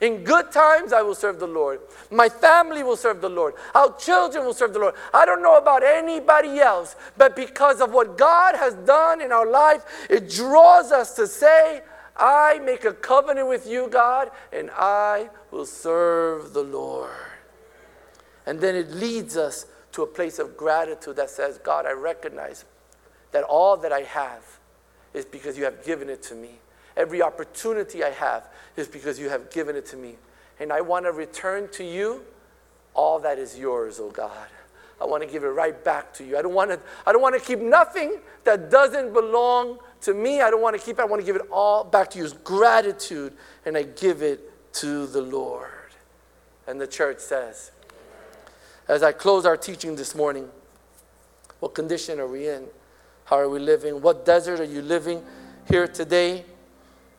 In 0.00 0.22
good 0.22 0.52
times, 0.52 0.92
I 0.92 1.02
will 1.02 1.14
serve 1.14 1.40
the 1.40 1.46
Lord. 1.46 1.80
My 2.10 2.28
family 2.28 2.82
will 2.82 2.96
serve 2.96 3.20
the 3.20 3.28
Lord. 3.28 3.54
Our 3.74 3.96
children 3.96 4.44
will 4.44 4.54
serve 4.54 4.72
the 4.72 4.78
Lord. 4.78 4.94
I 5.12 5.26
don't 5.26 5.42
know 5.42 5.56
about 5.56 5.82
anybody 5.82 6.60
else, 6.60 6.94
but 7.16 7.34
because 7.34 7.80
of 7.80 7.92
what 7.92 8.16
God 8.16 8.54
has 8.54 8.74
done 8.74 9.20
in 9.20 9.32
our 9.32 9.46
life, 9.46 9.82
it 10.08 10.30
draws 10.30 10.92
us 10.92 11.14
to 11.16 11.26
say, 11.26 11.82
I 12.16 12.60
make 12.60 12.84
a 12.84 12.92
covenant 12.92 13.48
with 13.48 13.66
you, 13.66 13.88
God, 13.88 14.30
and 14.52 14.70
I 14.72 15.30
will 15.50 15.66
serve 15.66 16.52
the 16.52 16.62
Lord. 16.62 17.10
And 18.46 18.60
then 18.60 18.74
it 18.74 18.90
leads 18.90 19.36
us 19.36 19.66
to 19.92 20.02
a 20.02 20.06
place 20.06 20.38
of 20.38 20.56
gratitude 20.56 21.16
that 21.16 21.30
says, 21.30 21.58
God, 21.58 21.86
I 21.86 21.92
recognize 21.92 22.64
that 23.32 23.44
all 23.44 23.76
that 23.78 23.92
I 23.92 24.02
have 24.02 24.42
is 25.12 25.24
because 25.24 25.58
you 25.58 25.64
have 25.64 25.84
given 25.84 26.08
it 26.08 26.22
to 26.24 26.34
me. 26.34 26.58
Every 26.98 27.22
opportunity 27.22 28.02
I 28.02 28.10
have 28.10 28.48
is 28.76 28.88
because 28.88 29.18
you 29.18 29.30
have 29.30 29.50
given 29.50 29.76
it 29.76 29.86
to 29.86 29.96
me. 29.96 30.16
And 30.60 30.72
I 30.72 30.80
want 30.80 31.06
to 31.06 31.12
return 31.12 31.70
to 31.72 31.84
you 31.84 32.24
all 32.92 33.20
that 33.20 33.38
is 33.38 33.56
yours, 33.56 34.00
oh 34.00 34.10
God. 34.10 34.48
I 35.00 35.04
want 35.04 35.22
to 35.22 35.28
give 35.28 35.44
it 35.44 35.48
right 35.48 35.84
back 35.84 36.12
to 36.14 36.24
you. 36.24 36.36
I 36.36 36.42
don't 36.42 36.54
want 36.54 36.70
to, 36.72 36.80
I 37.06 37.12
don't 37.12 37.22
want 37.22 37.40
to 37.40 37.40
keep 37.40 37.60
nothing 37.60 38.18
that 38.42 38.68
doesn't 38.68 39.14
belong 39.14 39.78
to 40.00 40.12
me. 40.12 40.40
I 40.40 40.50
don't 40.50 40.60
want 40.60 40.76
to 40.76 40.84
keep 40.84 40.98
it. 40.98 41.02
I 41.02 41.04
want 41.04 41.22
to 41.22 41.26
give 41.26 41.36
it 41.36 41.46
all 41.52 41.84
back 41.84 42.10
to 42.10 42.18
you. 42.18 42.24
It's 42.24 42.32
gratitude, 42.32 43.32
and 43.64 43.76
I 43.76 43.84
give 43.84 44.22
it 44.22 44.72
to 44.74 45.06
the 45.06 45.22
Lord. 45.22 45.70
And 46.66 46.80
the 46.80 46.88
church 46.88 47.20
says, 47.20 47.70
as 48.88 49.04
I 49.04 49.12
close 49.12 49.46
our 49.46 49.56
teaching 49.56 49.94
this 49.94 50.16
morning, 50.16 50.48
what 51.60 51.74
condition 51.74 52.18
are 52.18 52.26
we 52.26 52.48
in? 52.48 52.66
How 53.26 53.38
are 53.38 53.48
we 53.48 53.60
living? 53.60 54.00
What 54.02 54.24
desert 54.24 54.58
are 54.58 54.64
you 54.64 54.82
living 54.82 55.22
here 55.68 55.86
today? 55.86 56.44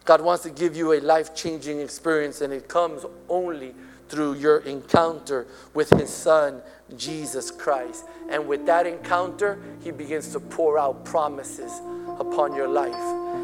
God 0.10 0.22
wants 0.22 0.42
to 0.42 0.50
give 0.50 0.76
you 0.76 0.94
a 0.94 1.00
life 1.02 1.36
changing 1.36 1.80
experience, 1.82 2.42
and 2.42 2.52
it 2.52 2.68
comes 2.68 3.06
only 3.30 3.76
through 4.08 4.34
your 4.34 4.58
encounter 4.62 5.46
with 5.76 5.92
His 5.92 6.10
Son, 6.10 6.64
Jesus 6.98 7.52
Christ. 7.52 8.06
And 8.28 8.48
with 8.48 8.66
that 8.66 8.88
encounter, 8.88 9.60
He 9.84 9.92
begins 9.92 10.32
to 10.32 10.40
pour 10.40 10.80
out 10.80 11.06
promises 11.06 11.72
upon 12.18 12.56
your 12.56 12.68
life. 12.68 12.96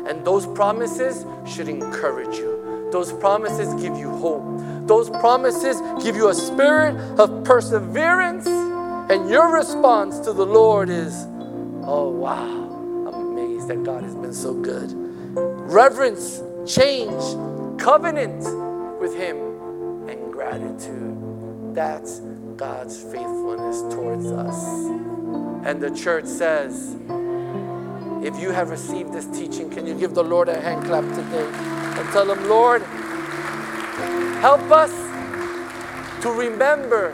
And 0.10 0.26
those 0.26 0.48
promises 0.48 1.24
should 1.48 1.70
encourage 1.70 2.36
you. 2.38 2.90
Those 2.92 3.14
promises 3.14 3.72
give 3.76 3.96
you 3.96 4.10
hope. 4.10 4.88
Those 4.88 5.12
promises 5.12 5.80
give 6.04 6.16
you 6.16 6.30
a 6.30 6.34
spirit 6.34 6.96
of 7.20 7.44
perseverance. 7.44 8.48
And 8.48 9.30
your 9.30 9.54
response 9.54 10.18
to 10.22 10.34
the 10.34 10.48
Lord 10.48 10.90
is, 10.90 11.28
oh, 11.84 12.10
wow, 12.10 13.06
I'm 13.08 13.38
amazed 13.38 13.68
that 13.68 13.84
God 13.84 14.02
has 14.02 14.16
been 14.16 14.34
so 14.34 14.56
good. 14.56 14.92
Reverence 15.36 16.42
change, 16.66 17.80
covenant 17.80 18.44
with 19.00 19.16
Him, 19.16 19.38
and 20.10 20.32
gratitude. 20.32 21.74
That's 21.76 22.20
God's 22.56 23.02
faithfulness 23.02 23.82
towards 23.94 24.26
us. 24.28 24.86
And 25.66 25.82
the 25.82 25.92
church 25.92 26.26
says, 26.26 26.96
if 28.24 28.40
you 28.40 28.52
have 28.52 28.70
received 28.70 29.14
this 29.14 29.28
teaching, 29.28 29.70
can 29.70 29.86
you 29.86 29.94
give 29.94 30.14
the 30.14 30.24
Lord 30.24 30.50
a 30.50 30.60
hand 30.60 30.86
clap 30.86 31.04
today 31.04 31.50
and 32.00 32.10
tell 32.10 32.32
Him, 32.32 32.50
Lord, 32.50 32.82
help 34.42 34.62
us 34.72 34.92
to 36.22 36.32
remember 36.32 37.14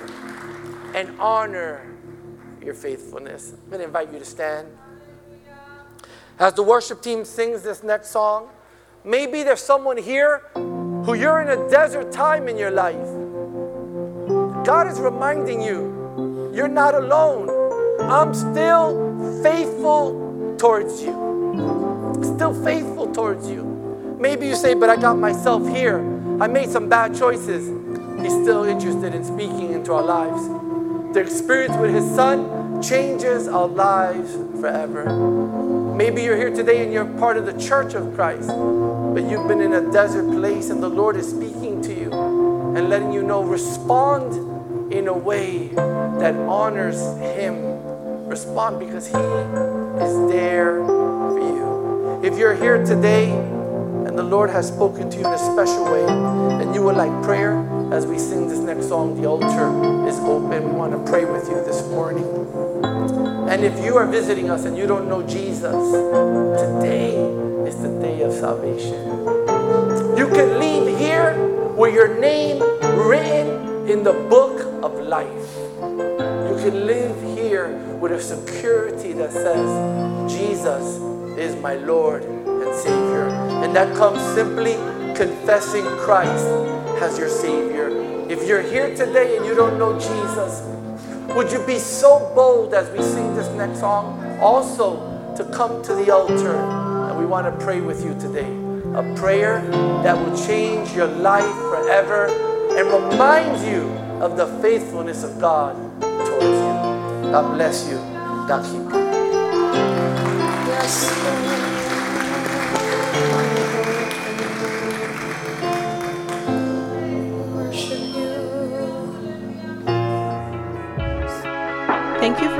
and 0.96 1.20
honor 1.20 1.86
your 2.64 2.74
faithfulness. 2.74 3.54
I'm 3.54 3.70
going 3.70 3.80
to 3.80 3.86
invite 3.86 4.14
you 4.14 4.20
to 4.20 4.26
stand. 4.26 4.68
As 6.40 6.54
the 6.54 6.64
worship 6.64 7.02
team 7.02 7.26
sings 7.26 7.62
this 7.64 7.84
next 7.84 8.10
song, 8.10 8.50
Maybe 9.04 9.42
there's 9.42 9.64
someone 9.64 9.98
here 9.98 10.44
who 10.54 11.16
you're 11.16 11.42
in 11.42 11.50
a 11.50 11.70
desert 11.70 12.12
time 12.12 12.48
in 12.48 12.56
your 12.56 12.70
life. 12.70 13.08
God 14.64 14.86
is 14.88 15.00
reminding 15.00 15.60
you, 15.60 16.52
you're 16.54 16.68
not 16.68 16.94
alone. 16.94 17.50
I'm 18.02 18.34
still 18.36 19.42
faithful 19.42 20.56
towards 20.60 21.02
you. 21.02 22.20
Still 22.22 22.54
faithful 22.64 23.12
towards 23.12 23.50
you. 23.50 24.18
Maybe 24.20 24.46
you 24.48 24.56
say, 24.56 24.76
but 24.76 24.92
I 24.92 24.98
got 24.98 25.18
myself 25.18 25.68
here. 25.68 26.00
I 26.40 26.46
made 26.46 26.70
some 26.70 26.88
bad 26.88 27.18
choices. 27.18 27.70
He's 28.22 28.34
still 28.34 28.66
interested 28.66 29.16
in 29.16 29.24
speaking 29.24 29.72
into 29.72 29.94
our 29.94 30.04
lives. 30.04 30.48
The 31.16 31.22
experience 31.22 31.76
with 31.78 31.92
His 31.92 32.06
Son 32.14 32.82
changes 32.84 33.48
our 33.48 33.68
lives 33.68 34.36
forever. 34.60 35.72
Maybe 35.96 36.22
you're 36.24 36.38
here 36.38 36.54
today 36.54 36.84
and 36.84 36.94
you're 36.94 37.06
part 37.06 37.38
of 37.38 37.46
the 37.46 37.54
church 37.60 37.94
of 37.94 38.14
Christ, 38.16 38.50
but 39.14 39.30
you've 39.30 39.46
been 39.46 39.60
in 39.60 39.74
a 39.74 39.92
desert 39.92 40.32
place 40.32 40.70
and 40.70 40.82
the 40.82 40.88
Lord 40.88 41.18
is 41.18 41.30
speaking 41.30 41.82
to 41.82 41.94
you 41.94 42.12
and 42.78 42.90
letting 42.90 43.12
you 43.12 43.24
know 43.24 43.44
respond 43.44 44.94
in 44.94 45.10
a 45.10 45.14
way 45.14 45.68
that 45.68 46.34
honors 46.48 47.02
Him. 47.18 47.84
Respond 48.28 48.80
because 48.80 49.08
He 49.08 49.18
is 49.18 50.32
there 50.32 50.78
for 50.86 51.40
you. 51.40 52.22
If 52.24 52.38
you're 52.38 52.56
here 52.56 52.86
today 52.86 53.32
and 53.32 54.18
the 54.18 54.24
Lord 54.24 54.50
has 54.50 54.70
spoken 54.70 55.10
to 55.10 55.18
you 55.18 55.28
in 55.28 55.34
a 55.34 55.38
special 55.38 55.84
way 55.92 56.06
and 56.64 56.74
you 56.74 56.82
would 56.84 56.96
like 56.96 57.12
prayer 57.22 57.60
as 57.92 58.06
we 58.06 58.18
sing 58.18 58.48
this 58.48 58.60
next 58.60 58.88
song, 58.88 59.22
the 59.22 59.28
altar 59.28 60.08
is 60.08 60.18
open. 60.20 60.70
We 60.70 60.72
want 60.72 60.94
to 60.94 61.12
pray 61.12 61.26
with 61.26 61.50
you 61.50 61.56
this 61.66 61.86
morning. 61.90 62.24
And 63.50 63.66
if 63.66 63.84
you 63.84 63.98
are 63.98 64.08
visiting 64.08 64.50
us 64.50 64.64
and 64.64 64.78
you 64.78 64.88
don't 64.88 65.10
know 65.10 65.22
Jesus, 65.22 65.92
today 66.62 67.41
is 67.66 67.82
the 67.82 67.90
day 68.00 68.22
of 68.22 68.34
salvation. 68.34 69.00
You 70.18 70.28
can 70.28 70.60
leave 70.60 70.98
here 70.98 71.36
with 71.76 71.94
your 71.94 72.20
name 72.20 72.60
written 73.08 73.88
in 73.90 74.04
the 74.04 74.14
book 74.30 74.84
of 74.84 75.00
life. 75.00 75.56
You 75.58 76.58
can 76.64 76.86
live 76.86 77.22
here 77.38 77.78
with 78.00 78.12
a 78.12 78.22
security 78.22 79.14
that 79.14 79.32
says, 79.32 80.32
Jesus 80.32 80.98
is 81.38 81.56
my 81.62 81.76
Lord 81.76 82.24
and 82.24 82.76
Savior. 82.76 83.28
And 83.64 83.76
that 83.76 83.96
comes 83.96 84.22
simply 84.36 84.74
confessing 85.16 85.86
Christ 86.00 86.46
as 87.02 87.18
your 87.18 87.30
Savior. 87.30 87.90
If 88.30 88.48
you're 88.48 88.62
here 88.62 88.96
today 88.96 89.38
and 89.38 89.46
you 89.46 89.56
don't 89.56 89.78
know 89.78 90.00
Jesus, 90.00 90.62
would 91.36 91.52
you 91.52 91.66
be 91.66 91.80
so 91.80 92.32
bold 92.36 92.74
as 92.74 92.90
we 92.92 93.02
sing 93.02 93.36
this 93.36 93.48
next 93.56 93.80
song 93.80 94.40
also 94.40 95.34
to 95.36 95.44
come 95.46 95.82
to 95.84 95.96
the 95.96 96.12
altar? 96.12 96.81
Want 97.32 97.46
to 97.48 97.64
pray 97.64 97.80
with 97.80 98.04
you 98.04 98.14
today. 98.20 98.52
A 98.94 99.16
prayer 99.16 99.62
that 100.04 100.18
will 100.18 100.36
change 100.46 100.92
your 100.92 101.08
life 101.08 101.56
forever 101.72 102.26
and 102.78 102.92
remind 102.92 103.66
you 103.66 103.88
of 104.22 104.36
the 104.36 104.48
faithfulness 104.62 105.24
of 105.24 105.40
God 105.40 105.78
God 107.32 107.54
bless 107.54 107.88
you. 107.88 107.96
God 108.50 108.66
keep 108.66 108.84
you. 108.84 109.12
Thank 110.92 111.71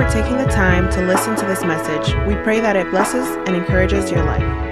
for 0.02 0.10
taking 0.10 0.36
the 0.36 0.46
time 0.46 0.90
to 0.90 1.06
listen 1.06 1.36
to 1.36 1.46
this 1.46 1.62
message. 1.62 2.14
We 2.26 2.34
pray 2.42 2.60
that 2.60 2.74
it 2.74 2.90
blesses 2.90 3.28
and 3.46 3.54
encourages 3.54 4.10
your 4.10 4.24
life. 4.24 4.71